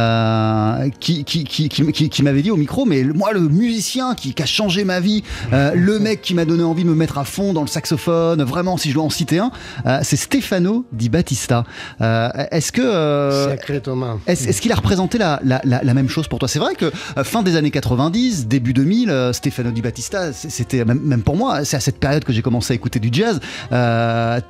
euh, 0.00 0.88
qui, 1.00 1.24
qui, 1.24 1.44
qui, 1.44 1.68
qui- 1.68 1.92
qui- 1.92 2.08
qui 2.08 2.22
m'avait 2.22 2.42
dit 2.42 2.50
au 2.50 2.56
micro 2.56 2.84
Mais 2.84 3.02
moi, 3.04 3.32
le 3.32 3.40
musicien 3.40 4.14
qui, 4.14 4.34
qui 4.34 4.42
a 4.42 4.46
changé 4.46 4.84
ma 4.84 5.00
vie, 5.00 5.22
euh, 5.52 5.72
le 5.74 5.98
mec 5.98 6.22
qui 6.22 6.34
m'a 6.34 6.44
donné 6.44 6.62
envie 6.62 6.84
de 6.84 6.88
me 6.88 6.94
mettre 6.94 7.18
à 7.18 7.24
fond 7.24 7.52
dans 7.52 7.62
le 7.62 7.66
saxophone, 7.66 8.42
vraiment, 8.42 8.76
si 8.76 8.90
je 8.90 8.94
dois 8.94 9.04
en 9.04 9.10
citer 9.10 9.38
un, 9.38 9.50
euh, 9.86 10.00
c'est 10.02 10.16
Stefano 10.16 10.84
Di 10.92 11.08
Battista. 11.08 11.64
Euh, 12.00 12.28
est-ce 12.50 12.72
que. 12.72 12.82
euh, 12.82 13.48
Sacré 13.48 13.80
Thomas. 13.80 14.16
est-ce 14.26 14.55
est-ce 14.56 14.62
qu'il 14.62 14.72
a 14.72 14.76
représenté 14.76 15.18
la, 15.18 15.38
la, 15.44 15.60
la, 15.64 15.92
même 15.94 16.08
chose 16.08 16.28
pour 16.28 16.38
toi? 16.38 16.48
C'est 16.48 16.58
vrai 16.58 16.74
que 16.74 16.86
euh, 16.86 17.24
fin 17.24 17.42
des 17.42 17.56
années 17.56 17.70
90, 17.70 18.46
début 18.46 18.72
2000, 18.72 19.10
euh, 19.10 19.32
Stefano 19.34 19.70
Di 19.70 19.82
Battista, 19.82 20.32
c'était 20.32 20.82
même, 20.86 20.98
même, 21.00 21.20
pour 21.22 21.36
moi, 21.36 21.62
c'est 21.66 21.76
à 21.76 21.80
cette 21.80 21.98
période 22.00 22.24
que 22.24 22.32
j'ai 22.32 22.40
commencé 22.40 22.72
à 22.72 22.74
écouter 22.76 22.98
du 22.98 23.10
jazz. 23.12 23.38
Euh, 23.72 24.40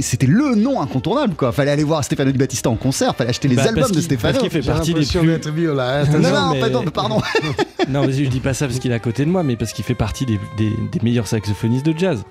c'était 0.00 0.26
le 0.26 0.54
nom 0.54 0.80
incontournable, 0.80 1.34
quoi. 1.34 1.50
Fallait 1.50 1.72
aller 1.72 1.82
voir 1.82 2.04
Stefano 2.04 2.30
Di 2.30 2.38
Battista 2.38 2.70
en 2.70 2.76
concert, 2.76 3.16
fallait 3.16 3.30
acheter 3.30 3.48
les 3.48 3.56
Bah, 3.56 3.62
albums 3.64 3.88
de 3.88 3.92
Parce 3.94 4.04
Stefano. 4.04 4.38
qu'il 4.38 4.50
fait 4.50 4.62
partie 4.62 4.94
des 4.94 5.04
plus... 5.04 5.26
d'être 5.26 5.50
vieux, 5.50 5.74
là, 5.74 6.02
hein, 6.02 6.04
Non, 6.12 6.30
non, 6.30 6.50
mais- 6.52 6.60
pardon, 6.60 6.84
pardon. 6.92 7.20
Non, 7.88 8.02
vas-y, 8.06 8.24
je 8.26 8.30
dis 8.30 8.38
pas 8.40 8.54
ça 8.54 8.66
parce 8.68 8.78
qu'il 8.78 8.92
est 8.92 8.94
à 8.94 8.98
côté 9.00 9.24
de 9.24 9.30
moi, 9.30 9.42
mais 9.42 9.56
parce 9.56 9.72
qu'il 9.72 9.84
fait 9.84 9.94
partie 9.96 10.26
des, 10.26 10.38
des- 10.56 10.70
des 10.92 11.00
meilleurs 11.02 11.26
saxophonistes 11.26 11.84
de 11.86 11.98
jazz. 11.98 12.22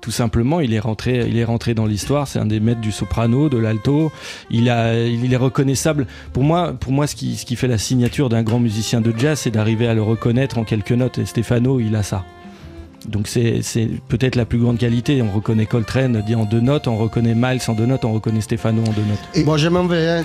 Tout 0.00 0.10
simplement, 0.10 0.60
il 0.60 0.72
est 0.74 0.80
rentré, 0.80 1.74
dans 1.74 1.86
l'histoire. 1.86 2.28
C'est 2.28 2.38
un 2.38 2.46
des 2.46 2.60
maîtres 2.60 2.80
du 2.80 2.92
soprano, 2.92 3.48
de 3.48 3.58
l'alto. 3.58 4.10
Il 4.50 4.68
est 4.68 5.36
reconnaissable. 5.36 6.06
Pour 6.32 6.44
moi, 6.44 6.72
pour 6.72 6.92
moi, 6.92 7.06
ce 7.06 7.16
qui, 7.16 7.36
ce 7.36 7.44
qui 7.44 7.56
fait 7.56 7.68
la 7.68 7.78
signature 7.78 8.28
d'un 8.28 8.42
grand 8.42 8.60
musicien 8.60 9.00
de 9.00 9.12
jazz, 9.16 9.40
c'est 9.40 9.50
d'arriver 9.50 9.88
à 9.88 9.94
le 9.94 10.02
reconnaître 10.02 10.58
en 10.58 10.64
quelques 10.64 10.92
notes. 10.92 11.18
Et 11.18 11.26
Stefano, 11.26 11.80
il 11.80 11.96
a 11.96 12.02
ça. 12.02 12.24
Donc 13.06 13.28
c'est, 13.28 13.60
peut-être 14.08 14.36
la 14.36 14.44
plus 14.44 14.58
grande 14.58 14.78
qualité. 14.78 15.22
On 15.22 15.30
reconnaît 15.30 15.66
Coltrane 15.66 16.22
dit 16.26 16.34
en 16.34 16.44
deux 16.44 16.60
notes, 16.60 16.88
on 16.88 16.96
reconnaît 16.96 17.34
Miles 17.34 17.60
en 17.68 17.74
deux 17.74 17.86
notes, 17.86 18.04
on 18.04 18.12
reconnaît 18.12 18.40
Stefano 18.40 18.82
en 18.82 18.92
deux 18.92 19.02
notes. 19.02 19.44
Bon, 19.46 19.56
je 19.56 19.68
m'en 19.68 19.84
vais. 19.84 20.22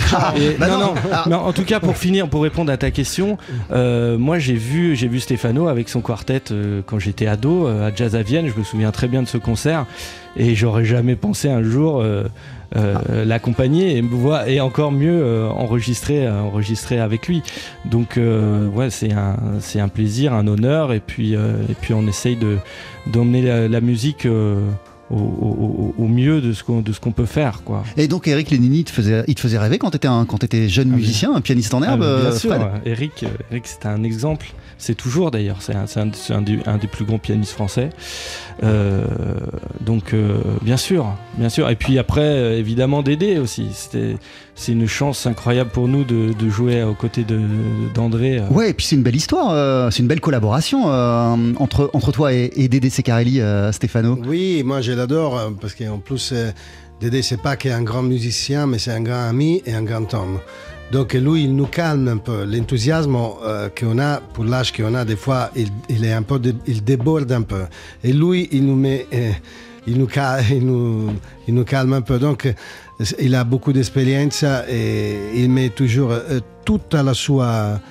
non, 0.60 0.80
non. 0.80 0.94
non, 1.28 1.38
en 1.38 1.54
tout 1.54 1.64
cas, 1.64 1.80
pour 1.80 1.98
finir, 1.98 2.28
pour 2.28 2.44
répondre 2.44 2.72
à 2.72 2.78
ta 2.78 2.92
question, 2.92 3.38
euh, 3.72 4.18
moi 4.18 4.40
j'ai 4.40 4.56
vu, 4.56 4.96
j'ai 4.96 5.08
vu 5.08 5.20
Stefano 5.20 5.68
avec 5.68 5.90
son 5.90 6.02
quartet 6.02 6.42
euh, 6.52 6.82
quand 6.86 7.00
j'étais 7.00 7.28
ado 7.28 7.68
euh, 7.68 7.88
à 7.88 7.96
Jazz 7.96 8.16
à 8.16 8.24
Vienne. 8.24 8.48
Je 8.48 8.58
me 8.58 8.64
souviens 8.64 8.92
très 8.92 9.08
bien 9.08 9.22
de 9.22 9.28
ce 9.28 9.38
concert 9.38 9.86
et 10.36 10.56
j'aurais 10.56 10.86
jamais 10.86 11.16
pensé 11.16 11.50
un 11.50 11.62
jour 11.62 12.04
euh, 12.76 13.26
l'accompagner 13.26 13.98
et, 13.98 14.02
me 14.02 14.16
voir- 14.16 14.48
et 14.48 14.60
encore 14.62 14.92
mieux 14.92 15.22
euh, 15.24 15.48
enregistrer, 15.50 16.26
euh, 16.28 16.42
enregistrer 16.42 17.00
avec 17.00 17.28
lui. 17.28 17.42
Donc 17.86 18.18
ouais, 18.18 18.90
c'est 18.90 19.12
un, 19.14 19.36
c'est 19.60 19.80
un 19.80 19.88
plaisir, 19.90 20.34
un 20.34 20.48
honneur 20.48 20.94
et 20.94 21.00
puis, 21.00 21.34
et 21.34 21.76
puis 21.82 21.94
on 21.94 22.08
essaye 22.08 22.36
de 22.36 22.58
d'emmener 23.08 23.42
la, 23.42 23.68
la 23.68 23.82
musique. 23.82 24.26
au, 25.12 25.94
au- 26.00 26.08
mieux 26.08 26.42
de 26.42 26.54
ce 26.54 26.64
qu'on 26.64 26.82
de 26.82 26.92
ce 26.92 27.00
qu'on 27.00 27.12
peut 27.12 27.26
faire 27.28 27.62
quoi. 27.64 27.84
Et 27.98 28.08
donc 28.08 28.28
Eric 28.28 28.50
Lénini, 28.50 28.80
il 28.80 28.84
te 28.86 28.92
faisait, 28.92 29.24
il 29.28 29.36
te 29.36 29.42
faisait 29.42 29.60
rêver 29.60 29.78
quand 29.78 29.92
t'étais 29.92 30.08
un, 30.08 30.26
quand 30.26 30.38
jeune 30.70 30.90
Ah, 30.92 30.96
musicien, 30.96 31.34
un 31.36 31.42
pianiste 31.42 31.74
en 31.74 31.82
Ah, 31.84 31.88
herbe, 31.88 32.00
bien 32.00 32.08
euh, 32.08 32.36
sûr, 32.36 32.52
Eric, 32.86 33.26
Eric 33.52 33.64
c'est 33.68 33.86
un 33.86 34.04
exemple. 34.04 34.48
C'est 34.84 34.96
toujours 34.96 35.32
d'ailleurs, 35.32 35.60
c'est 35.62 35.74
un, 35.74 36.41
des, 36.41 36.60
un 36.65 36.78
des 36.78 36.88
plus 36.88 37.06
grands 37.06 37.17
pianistes 37.17 37.54
français. 37.54 37.89
Euh, 38.63 39.06
donc 39.80 40.13
euh, 40.13 40.41
bien 40.62 40.76
sûr, 40.76 41.08
bien 41.38 41.48
sûr. 41.48 41.69
Et 41.69 41.78
puis 41.78 41.98
après, 42.00 42.19
euh, 42.19 42.60
évidemment, 42.60 43.02
Dédé 43.02 43.38
aussi. 43.38 43.67
C'était, 43.72 44.17
c'est 44.56 44.74
une 44.74 44.86
chance 44.86 45.26
incroyable 45.26 45.69
pour 45.69 45.88
nous 45.88 46.04
de, 46.04 46.34
de 46.34 46.50
jouer 46.50 46.84
aux 46.84 46.96
côtés 46.96 47.24
de, 47.24 47.39
d'André. 47.93 48.41
Ouais, 48.52 48.72
et 48.72 48.74
puis 48.74 48.86
c'est 48.86 48.98
une 48.98 49.04
belle 49.04 49.15
histoire, 49.15 49.52
euh, 49.52 49.89
c'est 49.89 50.02
une 50.02 50.10
belle 50.10 50.19
collaboration 50.19 50.91
euh, 50.91 51.54
entre, 51.60 51.89
entre 51.93 52.12
toi 52.12 52.34
et, 52.34 52.52
et 52.58 52.67
Dédé 52.67 52.89
Secarelli, 52.89 53.39
euh, 53.39 53.72
Stefano. 53.72 54.19
Oui, 54.28 54.63
moi 54.65 54.82
je 54.82 54.91
l'adore 54.91 55.50
parce 55.62 55.76
qu'en 55.76 56.00
plus, 56.00 56.34
Dédé, 57.00 57.22
c'est 57.22 57.41
pas 57.41 57.56
qu'un 57.56 57.84
grand 57.84 58.04
musicien, 58.04 58.67
mais 58.67 58.80
c'est 58.80 58.91
un 58.91 59.02
grand 59.02 59.30
ami 59.30 59.62
et 59.65 59.74
un 59.74 59.84
grand 59.84 60.13
homme. 60.13 60.39
Donc 60.93 61.13
lui, 61.13 61.45
il 61.45 61.56
nous 61.56 61.65
calme 61.65 62.08
un 62.08 62.17
peu. 62.17 62.45
L'enthousiasme 62.45 63.17
euh, 63.17 63.67
qu'on 63.69 63.97
a, 63.97 64.21
pour 64.34 64.45
l'âge 64.45 64.71
qu'on 64.71 64.93
a, 64.93 65.03
des 65.03 65.15
fois, 65.15 65.49
il, 65.89 66.06
est 66.06 66.13
un 66.13 66.21
peu, 66.21 66.38
déborde 66.39 67.32
un 67.32 67.41
peu. 67.41 67.63
Et 68.03 68.13
lui, 68.13 68.47
il 68.51 68.63
nous 68.67 68.75
met, 68.75 69.08
euh, 69.12 69.32
il 69.88 69.97
nous, 69.97 70.08
ca- 70.08 70.39
il 70.51 70.63
nous, 70.63 71.63
calme 71.65 71.93
un 71.93 72.01
peu. 72.01 72.19
Donc, 72.19 72.45
euh, 72.45 72.53
il 73.19 73.34
a 73.34 73.43
beaucoup 73.43 73.73
d'expérience 73.73 74.45
et 74.69 75.15
il 75.34 75.49
met 75.49 75.69
toujours 75.69 76.13
toute 76.63 76.93
la 76.93 77.15
sua 77.15 77.82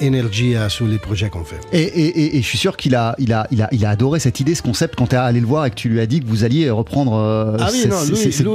énergie 0.00 0.54
euh, 0.56 0.68
sur 0.68 0.86
les 0.86 0.98
projets 0.98 1.28
qu'on 1.28 1.44
fait. 1.44 1.60
Et, 1.72 1.82
et- 1.82 2.20
et- 2.20 2.36
et 2.38 2.42
je 2.42 2.46
suis 2.46 2.58
sûr 2.58 2.76
qu'il 2.76 2.94
a, 2.94 3.14
il 3.18 3.32
a, 3.32 3.46
il 3.50 3.60
a, 3.62 3.68
il 3.72 3.84
a 3.84 3.90
adoré 3.90 4.18
cette 4.20 4.40
idée, 4.40 4.54
ce 4.54 4.62
concept, 4.62 4.94
quand 4.96 5.06
t'es 5.08 5.16
allé 5.16 5.40
le 5.40 5.46
voir 5.46 5.66
et 5.66 5.70
que 5.70 5.74
tu 5.74 5.88
lui 5.88 6.00
as 6.00 6.06
dit 6.06 6.20
que 6.20 6.26
vous 6.26 6.44
alliez 6.44 6.70
reprendre. 6.70 7.14
euh, 7.14 7.56
Ah 7.60 7.68
oui, 7.72 7.86
non, 7.88 7.96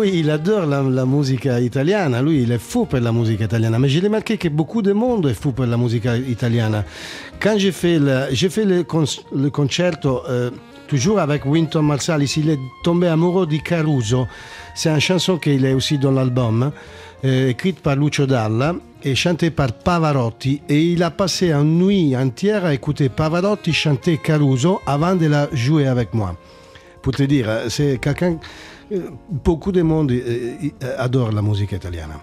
lui, 0.01 0.19
il 0.19 0.29
adore 0.29 0.65
la, 0.65 0.81
la 0.81 1.05
musique 1.05 1.45
italienne. 1.45 2.17
Lui, 2.25 2.43
il 2.43 2.51
est 2.51 2.57
fou 2.57 2.85
pour 2.85 2.99
la 2.99 3.11
musique 3.11 3.41
italienne. 3.41 3.75
Mais 3.79 3.89
j'ai 3.89 3.99
remarqué 3.99 4.37
que 4.37 4.47
beaucoup 4.47 4.81
de 4.81 4.93
monde 4.93 5.27
est 5.27 5.33
fou 5.33 5.51
pour 5.51 5.65
la 5.65 5.77
musique 5.77 6.07
italienne. 6.27 6.83
Quand 7.39 7.55
j'ai 7.57 7.71
fait 7.71 7.99
le, 7.99 8.25
j'ai 8.31 8.49
fait 8.49 8.65
le, 8.65 8.83
con- 8.83 9.05
le 9.35 9.49
concerto, 9.49 10.21
euh, 10.29 10.49
toujours 10.87 11.19
avec 11.19 11.45
Winton 11.45 11.81
Marsalis, 11.83 12.33
il 12.37 12.49
est 12.49 12.59
tombé 12.83 13.07
amoureux 13.07 13.45
de 13.47 13.57
Caruso. 13.57 14.27
C'est 14.75 14.89
une 14.89 14.99
chanson 14.99 15.37
qu'il 15.37 15.63
est 15.65 15.73
aussi 15.73 15.97
dans 15.97 16.11
l'album, 16.11 16.71
euh, 17.25 17.49
écrite 17.49 17.79
par 17.79 17.95
Lucio 17.95 18.25
Dalla 18.25 18.75
et 19.03 19.15
chantée 19.15 19.51
par 19.51 19.73
Pavarotti. 19.73 20.61
Et 20.69 20.81
il 20.93 21.03
a 21.03 21.11
passé 21.11 21.51
une 21.51 21.79
nuit 21.79 22.15
entière 22.15 22.65
à 22.65 22.73
écouter 22.73 23.09
Pavarotti 23.09 23.73
chanter 23.73 24.17
Caruso 24.17 24.81
avant 24.85 25.15
de 25.15 25.27
la 25.27 25.47
jouer 25.53 25.87
avec 25.87 26.13
moi 26.13 26.35
pour 27.01 27.13
te 27.13 27.23
dire, 27.23 27.47
c'est 27.69 27.97
quelqu'un. 27.99 28.37
euh, 28.91 29.09
Beaucoup 29.29 29.71
de 29.71 29.81
monde 29.81 30.11
euh, 30.11 30.53
euh, 30.83 30.95
adore 30.97 31.31
la 31.31 31.41
musique 31.41 31.71
italienne. 31.71 32.13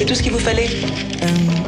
C'est 0.00 0.06
tout 0.06 0.14
ce 0.14 0.22
qu'il 0.22 0.32
vous 0.32 0.38
fallait 0.38 0.66
euh, 1.22 1.26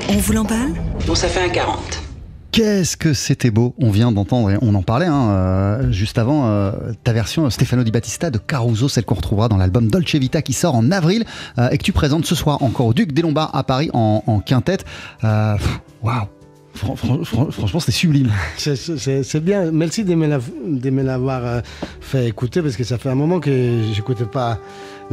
on 0.09 0.14
vous 0.16 0.33
l'emballe 0.33 0.73
Bon, 1.07 1.14
ça 1.14 1.29
fait 1.29 1.45
un 1.45 1.51
40. 1.51 2.03
Qu'est-ce 2.51 2.97
que 2.97 3.12
c'était 3.12 3.51
beau 3.51 3.75
On 3.79 3.90
vient 3.90 4.11
d'entendre, 4.11 4.51
et 4.51 4.57
on 4.62 4.75
en 4.75 4.81
parlait 4.83 5.05
hein, 5.05 5.29
euh, 5.33 5.92
juste 5.92 6.16
avant, 6.16 6.47
euh, 6.49 6.73
ta 7.05 7.12
version 7.12 7.51
Stefano 7.51 7.85
Di 7.85 7.90
Battista 7.90 8.31
de 8.31 8.38
Caruso, 8.38 8.88
celle 8.88 9.05
qu'on 9.05 9.16
retrouvera 9.16 9.49
dans 9.49 9.59
l'album 9.59 9.88
Dolce 9.90 10.14
Vita 10.14 10.40
qui 10.40 10.55
sort 10.55 10.75
en 10.75 10.90
avril 10.92 11.25
euh, 11.59 11.68
et 11.68 11.77
que 11.77 11.83
tu 11.83 11.92
présentes 11.92 12.25
ce 12.25 12.35
soir 12.35 12.62
encore 12.62 12.87
au 12.87 12.95
Duc 12.95 13.12
des 13.12 13.21
Lombards 13.21 13.55
à 13.55 13.64
Paris 13.64 13.90
en, 13.92 14.23
en 14.27 14.40
quintette. 14.40 14.87
Waouh 15.23 15.59
Fran- 16.75 16.97
fran- 16.97 17.23
fran- 17.23 17.51
Franchement, 17.51 17.81
c'était 17.81 17.92
sublime. 17.92 18.31
C'est- 18.57 19.40
bien. 19.40 19.71
Merci 19.71 20.05
de 20.05 20.14
me 20.14 21.03
l'avoir 21.03 21.61
fait 22.01 22.29
écouter 22.29 22.62
parce 22.62 22.77
que 22.77 22.85
ça 22.85 22.97
fait 22.97 23.11
un 23.11 23.14
moment 23.14 23.40
que 23.40 23.83
j'écoutais 23.92 24.25
pas 24.25 24.59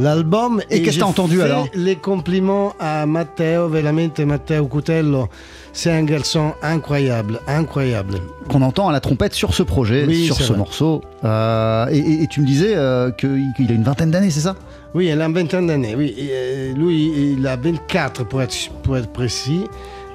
l'album. 0.00 0.60
Et 0.70 0.78
qu'est-ce 0.78 0.84
que 0.86 0.90
j'ai 0.92 1.00
t'as 1.00 1.06
entendu, 1.06 1.42
alors 1.42 1.66
Les 1.74 1.96
compliments 1.96 2.74
à 2.80 3.06
Matteo, 3.06 3.68
veramente 3.68 4.20
Matteo 4.20 4.66
Cutello. 4.66 5.28
C'est 5.72 5.92
un 5.92 6.02
garçon 6.02 6.52
incroyable, 6.62 7.40
incroyable. 7.46 8.20
Qu'on 8.48 8.62
entend 8.62 8.88
à 8.88 8.92
la 8.92 9.00
trompette 9.00 9.34
sur 9.34 9.54
ce 9.54 9.62
projet, 9.62 10.04
Oui, 10.06 10.24
sur 10.26 10.34
ce 10.36 10.48
vrai. 10.48 10.56
morceau. 10.58 11.00
Euh, 11.24 11.86
et, 11.92 11.98
et- 11.98 12.22
et 12.24 12.26
tu 12.26 12.40
me 12.40 12.46
disais 12.46 12.72
euh, 12.74 13.10
qu'il 13.12 13.70
a 13.70 13.72
une 13.72 13.84
vingtaine 13.84 14.10
d'années, 14.10 14.30
c'est 14.30 14.40
ça? 14.40 14.56
Oui, 14.94 15.06
elle 15.06 15.22
a 15.22 15.26
une 15.26 15.34
vingtaine 15.34 15.68
d'années. 15.68 15.94
Oui, 15.96 16.12
Et, 16.18 16.28
euh, 16.32 16.72
lui, 16.74 17.34
il 17.38 17.46
a 17.46 17.54
24 17.56 18.24
pour 18.24 18.42
être, 18.42 18.56
pour 18.82 18.96
être 18.96 19.12
précis. 19.12 19.62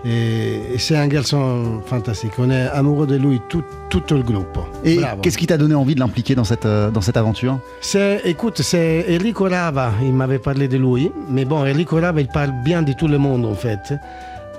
Et, 0.06 0.78
c'est 0.78 0.96
un 0.96 1.08
garçon 1.08 1.82
fantastique. 1.86 2.34
On 2.38 2.50
est 2.52 2.68
amoureux 2.68 3.08
de 3.08 3.16
lui, 3.16 3.42
tout, 3.50 3.64
tout 3.90 4.04
le 4.12 4.22
groupe. 4.22 4.60
Et 4.84 5.00
qu'est-ce 5.22 5.38
qui 5.38 5.48
t'a 5.48 5.58
donné 5.58 5.74
envie 5.74 5.96
de 5.96 6.00
l'impliquer 6.00 6.36
dans 6.36 6.44
cette, 6.44 6.66
euh, 6.66 6.92
dans 6.92 7.02
cette 7.02 7.18
aventure? 7.18 7.60
C'est, 7.82 8.22
écoute, 8.26 8.62
c'est 8.62 9.06
Enrico 9.10 9.46
Rava, 9.46 9.92
il 10.04 10.14
m'avait 10.14 10.38
parlé 10.40 10.68
de 10.68 10.78
lui, 10.78 11.12
mais 11.30 11.46
bon, 11.46 11.58
Enrico 11.60 11.96
Rava, 12.00 12.22
il 12.22 12.28
parle 12.28 12.52
bien 12.64 12.82
de 12.84 12.94
tout 12.94 13.08
le 13.08 13.18
monde 13.18 13.46
en 13.46 13.56
fait. 13.56 13.94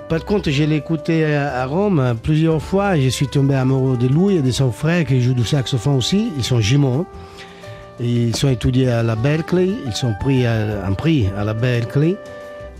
Par 0.09 0.23
contre, 0.25 0.49
je 0.49 0.63
l'ai 0.63 0.77
écouté 0.77 1.25
à 1.25 1.61
à 1.61 1.65
Rome 1.65 2.15
plusieurs 2.23 2.61
fois 2.61 2.97
et 2.97 3.01
je 3.01 3.09
suis 3.09 3.27
tombé 3.27 3.55
amoureux 3.55 3.97
de 3.97 4.07
lui 4.07 4.37
et 4.37 4.41
de 4.41 4.51
son 4.51 4.71
frère 4.71 5.05
qui 5.05 5.21
joue 5.21 5.33
du 5.33 5.43
saxophone 5.45 5.95
aussi. 5.97 6.31
Ils 6.37 6.43
sont 6.45 6.61
jumeaux. 6.61 7.05
Ils 7.99 8.35
sont 8.35 8.47
étudiés 8.49 8.89
à 8.89 9.01
la 9.01 9.15
Berkeley, 9.15 9.69
ils 9.85 9.95
sont 9.95 10.13
pris 10.19 10.45
à- 10.45 10.85
un 10.85 10.93
prix 10.93 11.27
à 11.37 11.43
la 11.43 11.53
Berkeley. 11.53 12.15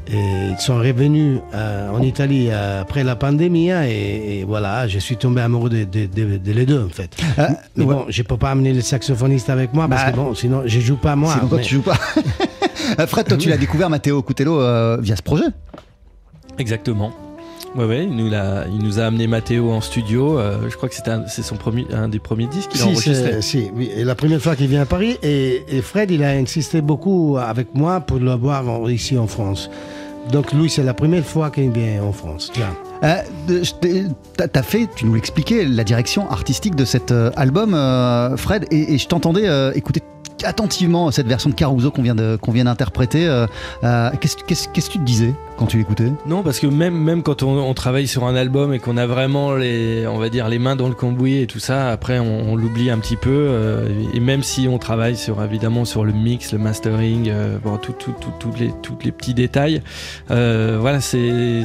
Et 0.09 0.15
ils 0.51 0.57
sont 0.59 0.77
revenus 0.77 1.39
euh, 1.53 1.89
en 1.91 2.01
Italie 2.01 2.47
euh, 2.49 2.81
après 2.81 3.03
la 3.03 3.15
pandémie 3.17 3.69
et, 3.71 4.39
et 4.39 4.43
voilà, 4.45 4.87
je 4.87 4.99
suis 4.99 5.17
tombé 5.17 5.41
amoureux 5.41 5.69
de, 5.69 5.83
de- 5.83 6.05
de- 6.05 6.37
de 6.37 6.51
les 6.53 6.65
deux 6.65 6.81
en 6.81 6.89
fait. 6.89 7.15
Euh, 7.39 7.47
Mais 7.75 7.83
ouais. 7.83 7.93
bon, 7.93 8.05
je 8.07 8.23
peux 8.23 8.37
pas 8.37 8.51
amener 8.51 8.73
le 8.73 8.79
saxophoniste 8.81 9.49
avec 9.49 9.73
moi 9.73 9.87
parce 9.89 10.05
Bah, 10.05 10.11
que 10.11 10.15
bon, 10.15 10.33
sinon 10.33 10.61
je 10.65 10.79
joue 10.79 10.95
pas 10.95 11.15
moi. 11.17 11.33
Sinon, 11.33 11.47
toi, 11.49 11.57
mais- 11.57 11.63
tu 11.63 11.75
joues 11.75 11.81
pas. 11.81 11.97
Fred, 13.07 13.27
toi, 13.27 13.37
tu 13.37 13.49
l'as 13.49 13.57
découvert, 13.57 13.89
Matteo 13.89 14.21
Cutello, 14.21 14.61
euh, 14.61 14.97
via 15.01 15.15
ce 15.17 15.21
projet? 15.21 15.43
Exactement. 16.57 17.11
Ouais, 17.75 17.85
ouais, 17.85 18.03
il 18.05 18.15
nous, 18.15 18.29
l'a- 18.29 18.65
il 18.71 18.83
nous 18.83 18.99
a 18.99 19.03
amené 19.03 19.27
Matteo 19.27 19.69
en 19.71 19.81
studio. 19.81 20.39
euh, 20.39 20.69
je 20.69 20.75
crois 20.77 20.89
que 20.89 20.95
c'était 20.95 21.11
c'est 21.27 21.43
son 21.43 21.57
premier, 21.57 21.85
un 21.93 22.07
des 22.07 22.17
premiers 22.19 22.47
disques 22.47 22.69
qu'il 22.71 22.79
a 22.81 22.85
Si, 22.85 22.89
enregistré. 22.89 23.31
c'est- 23.33 23.41
si, 23.41 23.67
oui. 23.75 23.91
Et 23.95 24.03
la 24.03 24.15
première 24.15 24.41
fois 24.41 24.55
qu'il 24.55 24.67
vient 24.67 24.81
à 24.81 24.85
Paris, 24.85 25.17
et, 25.21 25.63
et 25.69 25.81
Fred, 25.81 26.09
il 26.09 26.23
a 26.23 26.29
insisté 26.29 26.81
beaucoup 26.81 27.37
avec 27.37 27.75
moi 27.75 27.99
pour 27.99 28.17
le 28.19 28.31
voir 28.33 28.67
en- 28.67 28.87
ici 28.87 29.17
en 29.17 29.27
France. 29.27 29.69
Donc 30.31 30.51
lui, 30.51 30.69
c'est 30.69 30.83
la 30.83 30.93
première 30.93 31.23
fois 31.23 31.49
qu'il 31.49 31.71
vient 31.71 32.03
en 32.03 32.11
France. 32.11 32.51
Tiens. 32.53 32.75
Euh, 33.03 33.21
T'as 34.35 34.63
fait, 34.63 34.87
tu 34.95 35.05
nous 35.05 35.15
l'expliquais, 35.15 35.65
la 35.65 35.83
direction 35.83 36.29
artistique 36.29 36.75
de 36.75 36.85
cet 36.85 37.11
euh, 37.11 37.31
album, 37.35 37.73
euh, 37.73 38.35
Fred, 38.37 38.65
et, 38.71 38.97
je 38.97 39.07
t'entendais 39.07 39.47
euh, 39.47 39.71
écouter 39.73 40.01
attentivement 40.43 41.09
cette 41.09 41.27
version 41.27 41.49
de 41.49 41.55
Caruso 41.55 41.89
qu'on 41.89 42.01
vient 42.03 42.15
d'interpréter. 42.15 43.45
qu'est-ce 43.81 44.67
que 44.67 44.91
tu 44.91 44.99
te 44.99 45.03
disais? 45.03 45.33
Quand 45.57 45.65
tu 45.65 45.77
l'écoutais 45.77 46.11
Non, 46.27 46.43
parce 46.43 46.59
que 46.59 46.67
même, 46.67 46.95
même 46.95 47.23
quand 47.23 47.43
on, 47.43 47.57
on 47.59 47.73
travaille 47.73 48.07
sur 48.07 48.25
un 48.25 48.35
album 48.35 48.73
et 48.73 48.79
qu'on 48.79 48.95
a 48.97 49.05
vraiment 49.07 49.53
les, 49.55 50.05
on 50.07 50.17
va 50.17 50.29
dire, 50.29 50.47
les 50.47 50.59
mains 50.59 50.75
dans 50.75 50.87
le 50.87 50.93
cambouis 50.95 51.39
et 51.41 51.47
tout 51.47 51.59
ça, 51.59 51.89
après 51.89 52.19
on, 52.19 52.51
on 52.51 52.55
l'oublie 52.55 52.89
un 52.89 52.99
petit 52.99 53.15
peu. 53.15 53.29
euh, 53.31 53.87
et 54.13 54.19
même 54.19 54.43
si 54.43 54.67
on 54.69 54.77
travaille 54.77 55.15
sur, 55.17 55.43
évidemment, 55.43 55.83
sur 55.85 56.03
le 56.05 56.13
mix, 56.13 56.51
le 56.53 56.59
mastering, 56.59 57.29
euh, 57.29 57.57
bon, 57.63 57.77
tout, 57.77 57.93
tout, 57.93 58.13
les, 58.59 58.71
tous 58.81 58.97
les 59.03 59.11
petits 59.11 59.33
détails, 59.33 59.81
euh, 60.31 60.77
voilà, 60.79 61.01
c'est 61.01 61.63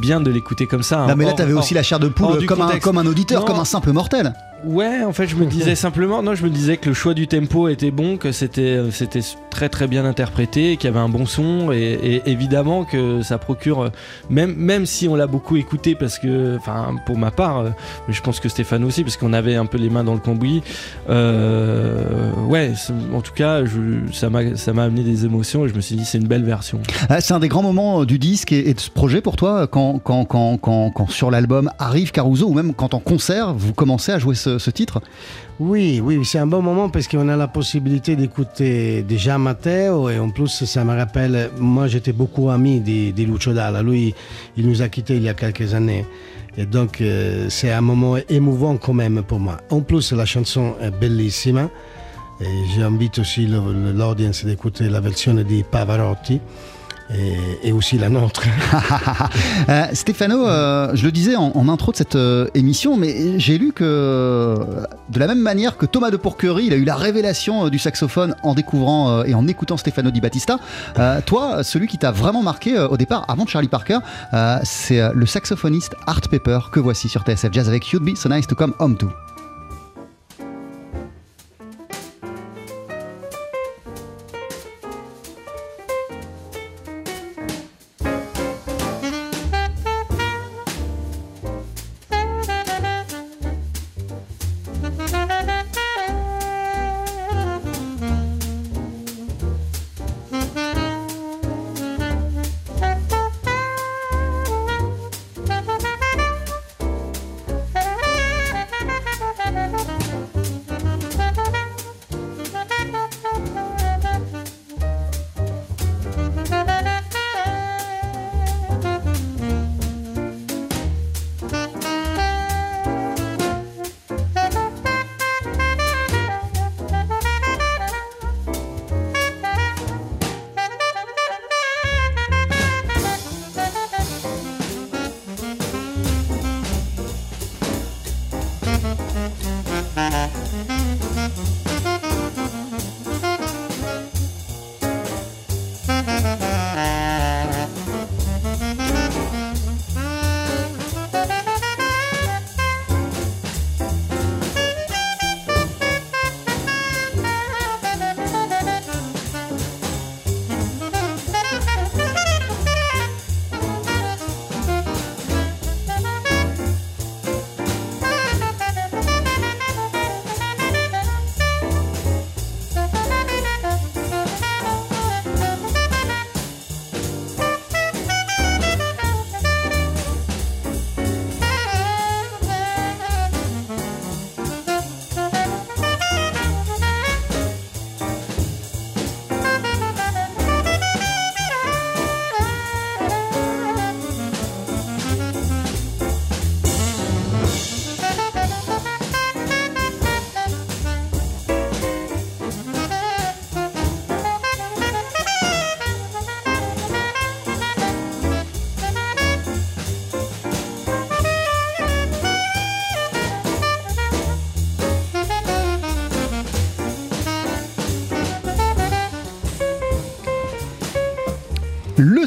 bien 0.00 0.20
de 0.20 0.30
l'écouter 0.30 0.66
comme 0.66 0.82
ça. 0.82 1.00
hein. 1.02 1.08
Non, 1.08 1.16
mais 1.16 1.24
là, 1.24 1.32
t'avais 1.32 1.52
hors- 1.52 1.60
aussi 1.60 1.74
la 1.74 1.82
chair 1.82 1.98
de 1.98 2.08
poule 2.08 2.46
comme 2.46 2.60
un, 2.62 2.78
comme 2.78 2.98
un 2.98 3.06
auditeur, 3.06 3.40
Non. 3.40 3.46
comme 3.46 3.58
un 3.60 3.64
simple 3.64 3.92
mortel. 3.92 4.32
Ouais, 4.64 5.02
en 5.04 5.12
fait, 5.12 5.26
je 5.26 5.34
me 5.34 5.44
disais 5.46 5.74
simplement, 5.74 6.22
non, 6.22 6.36
je 6.36 6.44
me 6.44 6.48
disais 6.48 6.76
que 6.76 6.88
le 6.88 6.94
choix 6.94 7.14
du 7.14 7.26
tempo 7.26 7.66
était 7.66 7.90
bon, 7.90 8.16
que 8.16 8.30
c'était 8.30 8.78
c'était 8.92 9.18
très 9.50 9.68
très 9.68 9.88
bien 9.88 10.04
interprété, 10.04 10.76
qu'il 10.76 10.88
y 10.88 10.92
avait 10.92 11.00
un 11.00 11.08
bon 11.08 11.26
son, 11.26 11.72
et, 11.72 11.78
et 12.04 12.22
évidemment 12.30 12.84
que 12.84 13.22
ça 13.22 13.31
procure, 13.38 13.82
euh, 13.82 13.88
même 14.30 14.54
même 14.56 14.86
si 14.86 15.08
on 15.08 15.16
l'a 15.16 15.26
beaucoup 15.26 15.56
écouté, 15.56 15.94
parce 15.94 16.18
que, 16.18 16.56
enfin, 16.56 16.96
pour 17.06 17.18
ma 17.18 17.30
part, 17.30 17.58
euh, 17.58 17.70
mais 18.08 18.14
je 18.14 18.22
pense 18.22 18.40
que 18.40 18.48
Stéphane 18.48 18.84
aussi, 18.84 19.02
parce 19.02 19.16
qu'on 19.16 19.32
avait 19.32 19.56
un 19.56 19.66
peu 19.66 19.78
les 19.78 19.90
mains 19.90 20.04
dans 20.04 20.14
le 20.14 20.20
cambouis. 20.20 20.62
euh, 21.08 22.32
ouais, 22.48 22.72
en 23.14 23.20
tout 23.20 23.32
cas, 23.32 23.64
je, 23.64 24.12
ça 24.12 24.30
m'a 24.30 24.56
ça 24.56 24.70
amené 24.70 25.02
des 25.02 25.24
émotions, 25.24 25.64
et 25.64 25.68
je 25.68 25.74
me 25.74 25.80
suis 25.80 25.96
dit, 25.96 26.04
c'est 26.04 26.18
une 26.18 26.28
belle 26.28 26.44
version. 26.44 26.80
Ah, 27.08 27.20
C'est 27.20 27.34
un 27.34 27.40
des 27.40 27.48
grands 27.48 27.62
moments 27.62 28.04
du 28.04 28.18
disque 28.18 28.52
et, 28.52 28.74
de 28.74 28.80
ce 28.80 28.90
projet 28.90 29.20
pour 29.20 29.36
toi, 29.36 29.66
quand, 29.66 29.98
quand, 29.98 30.24
quand, 30.24 30.56
quand, 30.58 30.90
quand 30.90 31.10
sur 31.10 31.30
l'album 31.30 31.70
arrive 31.78 32.10
Caruso, 32.12 32.48
ou 32.48 32.54
même 32.54 32.74
quand 32.74 32.94
en 32.94 33.00
concert, 33.00 33.54
vous 33.54 33.72
commencez 33.72 34.12
à 34.12 34.18
jouer 34.18 34.34
ce 34.34 34.70
titre? 34.70 35.00
Oui, 35.60 36.00
oui, 36.02 36.24
c'est 36.24 36.38
un 36.38 36.46
bon 36.46 36.62
moment 36.62 36.88
parce 36.88 37.06
qu'on 37.06 37.28
a 37.28 37.36
la 37.36 37.46
possibilité 37.46 38.16
d'écouter 38.16 39.02
déjà 39.02 39.38
Matteo 39.38 40.08
et 40.08 40.18
en 40.18 40.30
plus 40.30 40.64
ça 40.64 40.82
me 40.82 40.96
rappelle, 40.96 41.50
moi 41.58 41.86
j'étais 41.88 42.12
beaucoup 42.12 42.48
ami 42.48 42.80
de, 42.80 43.22
Lucio 43.22 43.52
Dalla, 43.52 43.82
lui 43.82 44.14
il 44.56 44.66
nous 44.66 44.82
a 44.82 44.88
quittés 44.88 45.16
il 45.16 45.22
y 45.22 45.28
a 45.28 45.34
quelques 45.34 45.74
années. 45.74 46.06
Et 46.56 46.66
donc 46.66 47.00
euh, 47.00 47.46
c'est 47.50 47.70
un 47.70 47.80
moment 47.82 48.16
émouvant 48.28 48.76
quand 48.76 48.94
même 48.94 49.22
pour 49.22 49.40
moi. 49.40 49.58
En 49.70 49.80
plus 49.80 50.12
la 50.12 50.24
chanson 50.24 50.74
est 50.80 50.90
bellissima. 50.90 51.68
Et 52.40 52.64
j'invite 52.74 53.18
aussi 53.20 53.46
l'audience 53.46 54.44
d'écouter 54.44 54.88
la 54.88 55.00
version 55.00 55.34
de 55.34 55.44
Pavarotti 55.70 56.40
et, 57.10 57.72
aussi 57.72 57.98
la 57.98 58.08
nôtre. 58.08 58.42
Euh, 59.68 59.86
Stéphano, 59.92 60.46
euh, 60.46 60.90
je 60.94 61.04
le 61.04 61.12
disais 61.12 61.36
en, 61.36 61.68
intro 61.68 61.92
de 61.92 61.96
cette 61.96 62.16
euh, 62.16 62.48
émission, 62.54 62.96
mais 62.96 63.38
j'ai 63.38 63.58
lu 63.58 63.72
que 63.72 64.56
de 65.08 65.18
la 65.18 65.26
même 65.28 65.40
manière 65.40 65.76
que 65.76 65.86
Thomas 65.86 66.10
de 66.10 66.16
Pourquerie, 66.16 66.64
il 66.66 66.72
a 66.72 66.76
eu 66.76 66.84
la 66.84 66.96
révélation 66.96 67.66
euh, 67.66 67.70
du 67.70 67.78
saxophone 67.78 68.34
en 68.42 68.54
découvrant 68.54 69.22
et 69.24 69.34
en 69.34 69.46
écoutant 69.46 69.76
Stefano 69.76 70.10
Di 70.10 70.20
Battista. 70.20 70.58
toi, 71.26 71.62
celui 71.62 71.86
qui 71.86 71.98
t'a 71.98 72.10
vraiment 72.10 72.42
marqué 72.42 72.78
au 72.78 72.96
départ, 72.96 73.24
avant 73.28 73.46
Charlie 73.46 73.68
Parker, 73.68 73.98
c'est 74.64 75.00
le 75.14 75.26
saxophoniste 75.26 75.94
Art 76.06 76.22
Pepper 76.22 76.58
que 76.72 76.80
voici 76.80 77.08
sur 77.08 77.22
TSF 77.22 77.52
Jazz 77.52 77.68
avec 77.68 77.90
You'd 77.92 78.02
Be 78.02 78.16
So 78.16 78.28
Nice 78.28 78.46
to 78.46 78.54
Come 78.54 78.74
Home 78.78 78.96
To. 78.96 79.10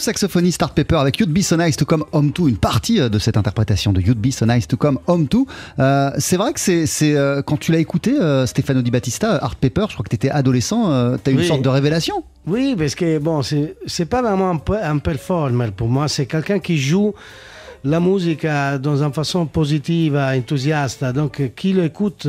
Saxophoniste 0.06 0.62
Art 0.62 0.74
Pepper 0.76 0.98
avec 0.98 1.20
You'd 1.20 1.32
Be 1.32 1.42
So 1.42 1.58
Nice 1.58 1.76
to 1.78 1.86
Come 1.86 2.06
Home 2.12 2.32
To, 2.32 2.48
une 2.48 2.58
partie 2.58 3.00
euh, 3.02 3.10
de 3.10 3.18
cette 3.18 3.38
interprétation 3.38 3.92
de 3.92 4.00
You'd 4.02 4.20
Be 4.20 4.30
So 4.32 4.46
Nice 4.46 4.68
to 4.68 4.78
Come 4.78 5.00
Home 5.08 5.28
To. 5.28 5.48
Euh, 5.80 6.12
c'est 6.20 6.38
vrai 6.38 6.54
que 6.54 6.60
c'est, 6.60 6.86
euh, 7.02 7.42
quand 7.42 7.58
tu 7.58 7.72
l'as 7.72 7.80
écouté, 7.80 8.12
euh, 8.20 8.46
Stefano 8.46 8.84
Di 8.84 8.92
Battista, 8.92 9.36
Art 9.44 9.56
Pepper, 9.56 9.86
je 9.90 9.94
crois 9.96 10.04
que 10.04 10.10
tu 10.10 10.16
étais 10.16 10.30
adolescent, 10.30 11.18
tu 11.24 11.30
as 11.30 11.34
eu 11.34 11.38
une 11.38 11.44
sorte 11.44 11.64
de 11.64 11.70
révélation. 11.70 12.24
Oui, 12.46 12.76
parce 12.78 12.94
que 12.94 13.18
bon, 13.18 13.42
c'est 13.42 13.76
c'est 13.88 14.06
pas 14.06 14.22
vraiment 14.22 14.52
un, 14.52 14.62
un 14.92 14.98
performer 15.00 15.72
pour 15.76 15.88
moi, 15.88 16.08
c'est 16.08 16.28
quelqu'un 16.28 16.60
qui 16.60 16.78
joue 16.78 17.16
la 17.84 18.00
musique 18.00 18.46
dans 18.82 19.02
une 19.04 19.12
façon 19.14 19.48
positive, 19.48 20.16
enthousiaste. 20.16 21.04
Donc, 21.06 21.42
qui 21.56 21.74
l'écoute, 21.74 22.28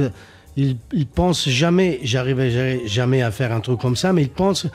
il, 0.56 0.76
il 0.94 1.06
pense 1.06 1.46
jamais, 1.46 2.00
j'arriverai 2.02 2.82
jamais 2.86 3.20
à 3.22 3.30
faire 3.30 3.52
un 3.52 3.60
truc 3.60 3.78
comme 3.80 3.96
ça, 3.96 4.14
mais 4.14 4.22
il 4.22 4.30
pense, 4.30 4.66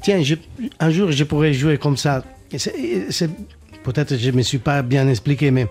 tiens, 0.00 0.22
je- 0.22 0.36
un 0.80 0.90
jour 0.90 1.12
je 1.12 1.24
pourrais 1.24 1.52
jouer 1.52 1.76
comme 1.76 1.98
ça. 1.98 2.24
Peut-être 2.50 4.08
que 4.10 4.18
je 4.18 4.30
ne 4.30 4.36
me 4.36 4.42
suis 4.42 4.58
pas 4.58 4.82
bien 4.82 5.08
expliqué, 5.08 5.50
mais 5.50 5.68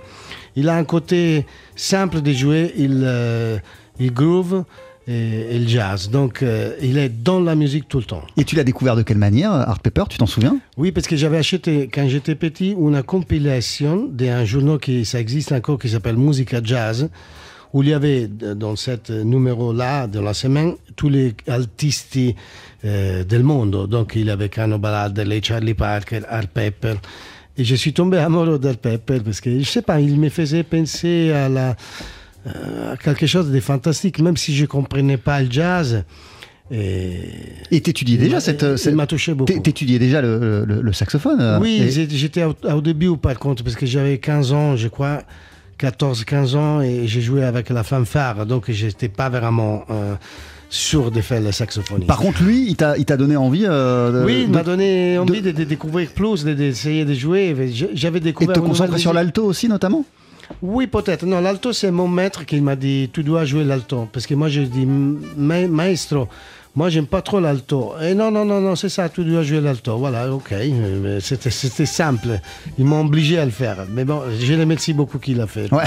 il 0.55 0.69
a 0.69 0.75
un 0.77 0.85
côté 0.85 1.45
simple 1.75 2.21
de 2.21 2.31
jouer, 2.31 2.73
il, 2.77 3.01
euh, 3.03 3.57
il 3.99 4.13
groove 4.13 4.63
et, 5.05 5.55
et 5.55 5.59
le 5.59 5.67
jazz. 5.67 6.09
Donc, 6.09 6.41
euh, 6.41 6.75
il 6.81 6.97
est 6.97 7.09
dans 7.09 7.41
la 7.41 7.55
musique 7.55 7.89
tout 7.89 7.99
le 7.99 8.05
temps. 8.05 8.23
Et 8.37 8.45
tu 8.45 8.55
l'as 8.55 8.63
découvert 8.63 8.95
de 8.95 9.01
quelle 9.01 9.17
manière, 9.17 9.51
Art 9.51 9.79
Pepper, 9.79 10.03
tu 10.09 10.17
t'en 10.17 10.27
souviens? 10.27 10.57
Oui, 10.77 10.93
parce 10.93 11.07
que 11.07 11.17
j'avais 11.17 11.37
acheté, 11.37 11.89
quand 11.93 12.07
j'étais 12.07 12.35
petit, 12.35 12.71
une 12.71 13.03
compilation 13.03 14.07
d'un 14.09 14.45
journal 14.45 14.79
qui 14.79 15.03
ça 15.03 15.19
existe 15.19 15.51
encore, 15.51 15.77
qui 15.77 15.89
s'appelle 15.89 16.15
Musica 16.15 16.61
Jazz, 16.63 17.09
où 17.75 17.83
il 17.83 17.89
y 17.89 17.93
avait 17.93 18.29
euh, 18.43 18.55
dans 18.55 18.75
ce 18.77 18.95
numéro-là 19.23 20.07
de 20.07 20.19
la 20.21 20.33
semaine 20.33 20.75
tous 20.95 21.09
les 21.09 21.35
artistes 21.47 22.17
euh, 22.85 23.23
del 23.25 23.43
monde. 23.43 23.87
Donc, 23.89 24.13
il 24.15 24.27
y 24.27 24.29
avait 24.31 24.47
Cano 24.47 24.77
Baladelli, 24.77 25.41
Charlie 25.43 25.73
Parker, 25.73 26.21
Art 26.29 26.47
Pepper. 26.47 26.95
Et 27.57 27.63
je 27.65 27.75
suis 27.75 27.91
tombé 27.91 28.17
amoureux 28.17 28.59
d'Art 28.59 28.77
Pepper 28.77 29.19
parce 29.25 29.41
que, 29.41 29.59
je 29.59 29.65
sais 29.65 29.81
pas, 29.81 29.99
il 29.99 30.17
me 30.19 30.29
faisait 30.29 30.63
penser 30.63 31.31
à, 31.33 31.49
la, 31.49 31.75
euh, 32.47 32.93
à 32.93 32.97
quelque 32.97 33.27
chose 33.27 33.51
de 33.51 33.59
fantastique, 33.59 34.19
même 34.19 34.37
si 34.37 34.55
je 34.55 34.61
ne 34.63 34.67
comprenais 34.67 35.17
pas 35.17 35.41
le 35.41 35.51
jazz. 35.51 36.03
Et, 36.71 37.81
t'étudiais 37.81 38.17
déjà 38.17 38.39
cette. 38.39 38.63
m'a 38.93 39.05
touché 39.07 39.33
beaucoup. 39.33 39.51
t'é- 39.51 39.61
T'étudiais 39.61 39.99
déjà 39.99 40.21
le, 40.21 40.65
le- 40.65 40.81
le 40.81 40.93
saxophone 40.93 41.39
euh, 41.39 41.59
Oui, 41.59 41.79
et- 41.81 42.07
j'étais 42.09 42.43
au, 42.43 42.55
au 42.63 42.81
début 42.81 43.15
par 43.17 43.37
contre, 43.37 43.63
parce 43.63 43.75
que 43.75 43.85
j'avais 43.85 44.17
15 44.17 44.51
ans, 44.51 44.75
je 44.75 44.87
crois, 44.87 45.21
14-15 45.79 46.55
ans, 46.55 46.81
et 46.81 47.07
j'ai 47.07 47.21
joué 47.21 47.43
avec 47.43 47.69
la 47.69 47.83
fanfare, 47.83 48.45
donc 48.45 48.69
j'étais 48.71 49.09
pas 49.09 49.29
vraiment 49.29 49.83
euh, 49.89 50.15
sûr 50.69 51.11
de 51.11 51.21
faire 51.21 51.41
le 51.41 51.51
saxophone. 51.51 52.05
Par 52.05 52.17
contre, 52.17 52.43
lui, 52.43 52.65
il 52.67 52.75
t'a 52.75 53.17
donné 53.17 53.35
envie 53.35 53.65
euh, 53.65 54.21
de, 54.21 54.25
oui, 54.25 54.43
il 54.45 54.51
m'a 54.51 54.63
donné 54.63 55.17
envie 55.17 55.41
de, 55.41 55.51
de 55.51 55.63
découvrir 55.63 56.09
plus, 56.11 56.43
de- 56.43 56.53
d'essayer 56.53 57.05
de, 57.05 57.13
jouer. 57.13 57.55
J'avais 57.93 58.17
et 58.17 58.21
découvert. 58.21 58.55
te 58.55 58.59
une 58.59 58.65
concentrer 58.67 58.97
sur 58.99 59.13
l'alto 59.13 59.43
aussi, 59.45 59.67
notamment? 59.67 60.05
Oui, 60.61 60.85
peut-être. 60.87 61.25
Non, 61.25 61.41
l'alto, 61.41 61.73
c'est 61.73 61.89
mon 61.91 62.07
maître 62.07 62.45
qui 62.45 62.61
m'a 62.61 62.75
dit 62.75 63.09
tu 63.11 63.23
dois 63.23 63.45
jouer 63.45 63.63
l'alto. 63.63 64.07
Parce 64.13 64.27
que 64.27 64.35
moi, 64.35 64.47
je 64.47 64.61
dis 64.61 64.85
Ma- 64.85 65.67
maestro, 65.67 66.27
moi, 66.75 66.89
j'aime 66.89 67.07
pas 67.07 67.21
trop 67.21 67.39
l'alto. 67.39 67.93
Et 68.01 68.13
non, 68.13 68.31
non, 68.31 68.43
non, 68.45 68.59
non, 68.61 68.75
c'est 68.75 68.89
ça, 68.89 69.07
tu 69.09 69.23
dois 69.23 69.43
jouer 69.43 69.61
l'alto. 69.61 69.97
Voilà, 69.97 70.29
ok. 70.31 70.53
C'était 71.21 71.49
c'était 71.49 71.85
simple. 71.85 72.39
Ils 72.77 72.85
m'ont 72.85 73.01
obligé 73.05 73.39
à 73.39 73.45
le 73.45 73.51
faire. 73.51 73.85
Mais 73.89 74.03
bon, 74.05 74.21
je 74.39 74.53
les 74.53 74.59
remercie 74.59 74.93
beaucoup 74.93 75.17
qu'il 75.19 75.39
a 75.41 75.47
fait. 75.47 75.71
Ouais. 75.73 75.83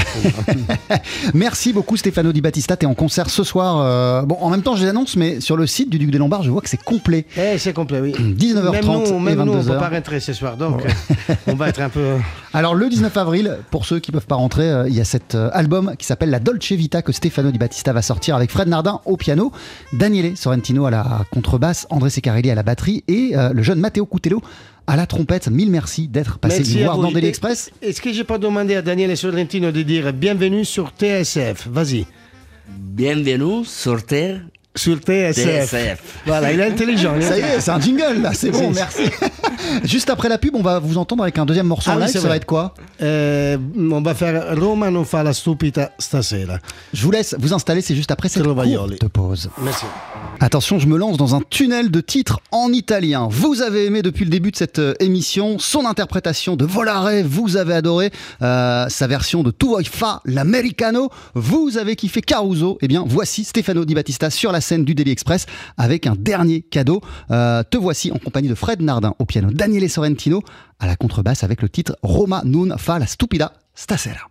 Merci 1.35 1.73
beaucoup 1.73 1.97
Stefano 1.97 2.33
Di 2.33 2.41
Battista, 2.41 2.77
t'es 2.77 2.87
en 2.87 2.95
concert 2.95 3.31
ce 3.31 3.45
soir. 3.45 3.81
euh, 3.83 4.23
bon, 4.23 4.37
en 4.41 4.51
même 4.51 4.63
temps, 4.63 4.77
je 4.77 4.85
les 4.85 4.89
annonce, 4.91 5.17
mais 5.17 5.41
sur 5.41 5.57
le 5.57 5.67
site 5.67 5.91
du 5.91 5.99
Duc 5.99 6.11
des 6.11 6.19
Lombards, 6.19 6.43
je 6.43 6.51
vois 6.51 6.63
que 6.63 6.69
c'est 6.69 6.83
complet. 6.83 7.27
Eh, 7.37 7.59
c'est 7.59 7.73
complet, 7.73 8.01
oui. 8.01 8.13
19h30 8.19 8.73
même 8.73 8.85
nous, 8.87 9.07
et 9.07 9.21
même 9.35 9.43
nous, 9.45 9.53
on 9.53 9.61
22h. 9.63 9.67
peut 9.67 9.79
pas 9.79 9.89
rentrer 9.91 10.21
ce 10.21 10.33
soir. 10.33 10.57
Donc, 10.57 10.83
on 11.47 11.55
va 11.55 11.69
être 11.69 11.81
un 11.81 11.89
peu. 11.89 12.15
Alors 12.55 12.75
le 12.75 12.89
19 12.89 13.15
avril, 13.17 13.59
pour 13.71 13.85
ceux 13.85 13.99
qui 13.99 14.11
peuvent 14.11 14.27
pas 14.27 14.35
rentrer, 14.37 14.71
euh, 14.71 14.89
il 14.89 14.95
y 14.95 15.01
a 15.01 15.05
cet 15.05 15.35
euh, 15.35 15.51
album 15.53 15.95
qui 15.99 16.07
s'appelle 16.07 16.31
La 16.31 16.41
Dolce 16.41 16.73
Vita 16.73 17.03
que 17.03 17.13
Stefano 17.13 17.51
Di 17.51 17.59
Battista 17.59 17.93
va 17.93 18.01
sortir 18.01 18.37
avec 18.37 18.51
Fred 18.51 18.69
Nardin 18.69 19.01
au 19.05 19.17
piano, 19.19 19.53
Daniele 19.93 20.37
Sorrentino 20.37 20.87
à 20.87 20.91
la 20.91 21.25
contrebasse, 21.31 21.87
André 21.91 22.09
Secarelli 22.11 22.51
à 22.51 22.55
la 22.55 22.63
batterie 22.63 23.05
et 23.07 23.37
euh, 23.37 23.53
le 23.53 23.63
jeune 23.63 23.79
Matteo 23.81 24.07
Cutello 24.07 24.41
à 24.87 24.97
la 24.97 25.07
trompette. 25.07 25.49
Mille 25.49 25.71
merci 25.71 26.09
d'être 26.09 26.39
passé 26.39 26.63
nous 26.63 26.85
voir 26.85 26.97
dans 26.97 27.13
Daily 27.13 27.27
Et- 27.27 27.29
Express. 27.29 27.71
Est-ce 27.83 28.01
que 28.01 28.13
j'ai 28.13 28.25
pas 28.25 28.39
demandé 28.39 28.75
à 28.77 28.83
Daniel 28.83 29.15
Sorrentino 29.17 29.71
de 29.71 29.83
dire 29.83 30.13
bienvenue 30.15 30.65
sur 30.65 30.93
TSF 30.99 31.69
Vas-y. 31.71 32.07
Bienvenue 32.71 33.65
sur 33.67 34.05
Terre 34.07 34.41
Sur 34.79 34.97
TSF. 34.99 35.71
TSF. 35.71 35.99
Voilà, 36.27 36.53
il 36.53 36.61
est 36.61 36.67
intelligent. 36.67 37.15
Ça 37.21 37.37
y 37.39 37.41
est, 37.41 37.61
c'est 37.61 37.71
un 37.71 37.81
jingle 37.81 38.21
là, 38.23 38.33
c'est 38.35 38.51
bon, 38.51 38.71
merci. 38.71 39.03
Juste 39.85 40.11
après 40.11 40.29
la 40.29 40.39
pub, 40.39 40.55
on 40.55 40.63
va 40.63 40.79
vous 40.79 40.99
entendre 40.99 41.23
avec 41.23 41.39
un 41.39 41.47
deuxième 41.47 41.67
morceau 41.67 41.91
Ah 41.93 41.97
en 41.97 41.99
live, 41.99 42.09
ça 42.09 42.29
va 42.29 42.37
être 42.37 42.47
quoi 42.47 42.75
Eh, 43.01 43.57
on 43.77 44.01
va 44.01 44.15
faire 44.15 44.57
Roma 44.59 44.91
non 44.91 45.05
fa 45.05 45.23
la 45.23 45.33
stupida 45.33 45.93
stasera. 45.99 46.59
Je 46.93 47.03
vous 47.03 47.11
laisse 47.11 47.35
vous 47.39 47.53
installer, 47.53 47.81
c'est 47.81 47.95
juste 47.95 48.11
après 48.11 48.29
cette 48.29 48.45
courte 48.45 49.09
pause. 49.09 49.51
Merci. 49.63 49.85
Attention, 50.41 50.79
je 50.79 50.87
me 50.87 50.97
lance 50.97 51.17
dans 51.17 51.35
un 51.35 51.41
tunnel 51.51 51.91
de 51.91 52.01
titres 52.01 52.41
en 52.53 52.73
italien. 52.73 53.29
Vous 53.31 53.61
avez 53.63 53.87
aimé 53.87 54.03
depuis 54.03 54.25
le 54.25 54.31
début 54.31 54.53
de 54.53 54.57
cette 54.57 54.79
euh, 54.79 54.95
émission 55.01 55.59
son 55.59 55.85
interprétation 55.85 56.55
de 56.55 56.65
Volare, 56.65 57.25
vous 57.25 57.57
avez 57.57 57.75
adoré 57.75 58.11
euh, 58.43 58.89
sa 58.89 59.07
version 59.09 59.43
de 59.43 59.51
Tu 59.51 59.67
vuoi 59.67 59.83
fa 59.85 60.21
l'americano, 60.25 61.11
vous 61.35 61.77
avez 61.77 61.97
kiffé 61.97 62.21
Caruso. 62.21 62.79
Eh 62.81 62.89
bien, 62.89 63.05
voici 63.07 63.45
Stefano 63.45 63.85
Di 63.85 63.95
Battista 63.95 64.31
sur 64.31 64.53
la 64.53 64.61
scène 64.69 64.85
du 64.85 64.95
Daily 64.95 65.11
Express 65.11 65.47
avec 65.77 66.07
un 66.07 66.15
dernier 66.17 66.61
cadeau. 66.63 67.01
Euh, 67.31 67.63
te 67.69 67.77
voici 67.77 68.13
en 68.13 68.19
compagnie 68.19 68.49
de 68.49 68.55
Fred 68.55 68.81
Nardin 68.81 69.15
au 69.19 69.25
piano, 69.25 69.51
Daniele 69.51 69.89
Sorrentino 69.91 70.43
à 70.79 70.87
la 70.87 70.97
contrebasse 70.97 71.43
avec 71.43 71.63
le 71.63 71.69
titre 71.69 71.97
Roma 72.03 72.43
non 72.45 72.77
fa 72.77 72.99
la 72.99 73.07
stupida 73.07 73.53
stasera. 73.75 74.29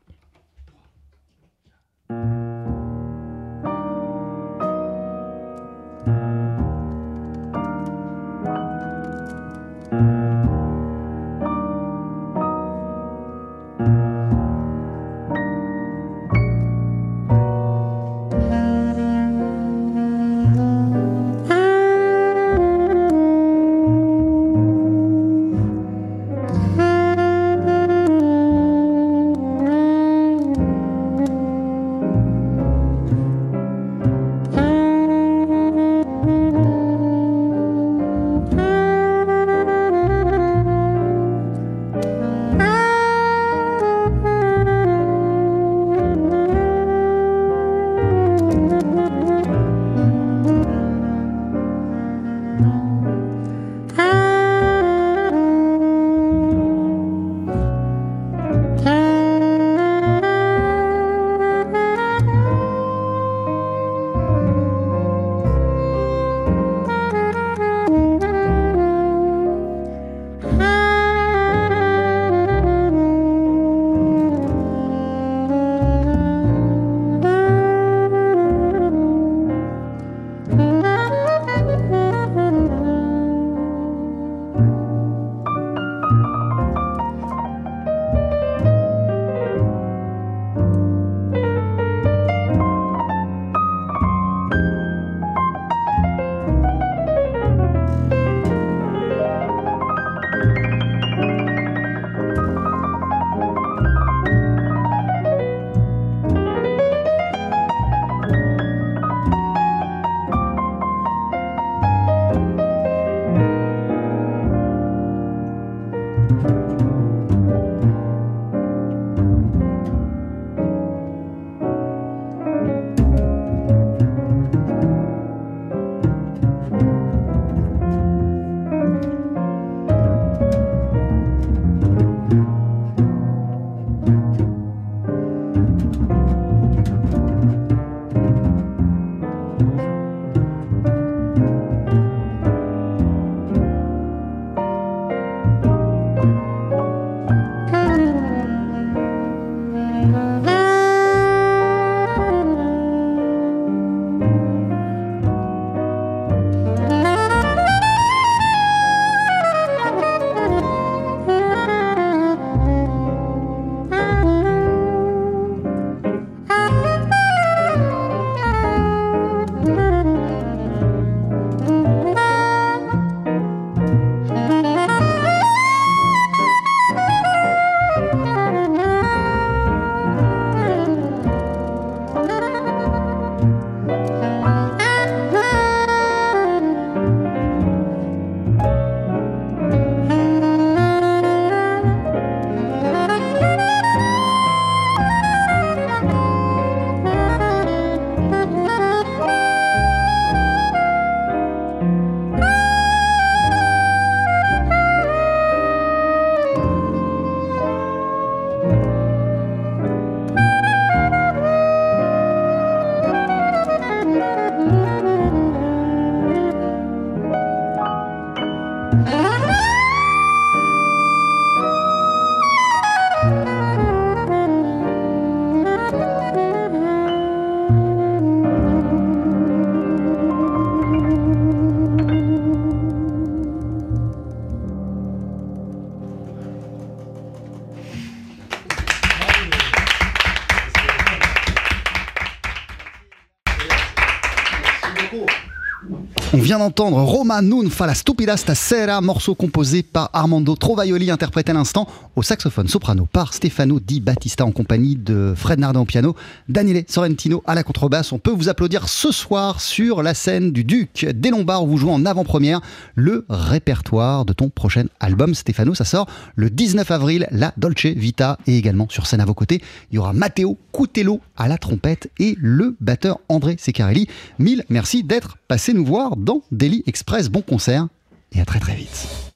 D'entendre 246.68 247.01
Roma 247.01 247.41
non 247.41 247.70
fa 247.70 247.86
la 247.86 247.93
stupida 247.93 248.36
stasera, 248.36 248.99
morceau 248.99 249.36
composé 249.36 249.84
par 249.84 250.09
Armando 250.11 250.53
Trovaioli, 250.57 251.09
interprété 251.09 251.51
à 251.51 251.53
l'instant 251.53 251.88
au 252.18 252.24
saxophone 252.24 252.68
soprano 252.68 253.07
par 253.09 253.34
Stefano 253.34 253.80
Di 253.80 254.01
Battista 254.01 254.43
en 254.43 254.51
compagnie 254.51 254.97
de 254.97 255.34
Fred 255.34 255.59
Nardin 255.59 255.80
au 255.80 255.86
piano, 255.86 256.13
Daniele 256.49 256.84
Sorrentino 256.89 257.41
à 257.47 257.55
la 257.55 257.63
contrebasse. 257.63 258.11
On 258.11 258.20
peut 258.20 258.32
vous 258.32 258.49
applaudir 258.49 258.89
ce 258.89 259.13
soir 259.13 259.61
sur 259.61 260.03
la 260.03 260.13
scène 260.13 260.51
du 260.51 260.65
Duc 260.65 261.05
des 261.05 261.30
Lombards 261.30 261.63
où 261.63 261.68
vous 261.68 261.78
jouez 261.78 261.91
en 261.91 262.05
avant-première 262.05 262.59
le 262.95 263.26
répertoire 263.30 264.26
de 264.26 264.34
ton 264.34 264.49
prochain 264.49 264.88
album. 264.99 265.36
Stefano, 265.36 265.74
ça 265.74 265.86
sort 265.86 266.07
le 266.36 266.49
19 266.49 266.91
avril, 266.91 267.28
la 267.32 267.53
Dolce 267.55 267.86
Vita 267.86 268.39
et 268.45 268.57
également 268.57 268.89
sur 268.89 269.07
scène 269.07 269.22
à 269.22 269.26
vos 269.26 269.34
côtés, 269.34 269.61
il 269.91 269.95
y 269.95 269.99
aura 269.99 270.11
Matteo 270.11 270.57
Cutello 270.74 271.22
à 271.38 271.47
la 271.47 271.57
trompette 271.57 272.09
et 272.20 272.36
le 272.38 272.76
batteur 272.82 273.20
André 273.30 273.55
Secarelli. 273.57 274.07
Mille 274.38 274.65
merci 274.68 275.03
d'être 275.03 275.38
passé 275.47 275.74
nous 275.74 275.86
voir 275.86 276.18
dans 276.18 276.41
Daily 276.58 276.84
Express. 276.88 277.30
Bon 277.30 277.41
concert 277.41 277.88
et 278.34 278.41
à 278.41 278.45
très 278.45 278.60
très 278.60 278.76
vite. 278.76 279.26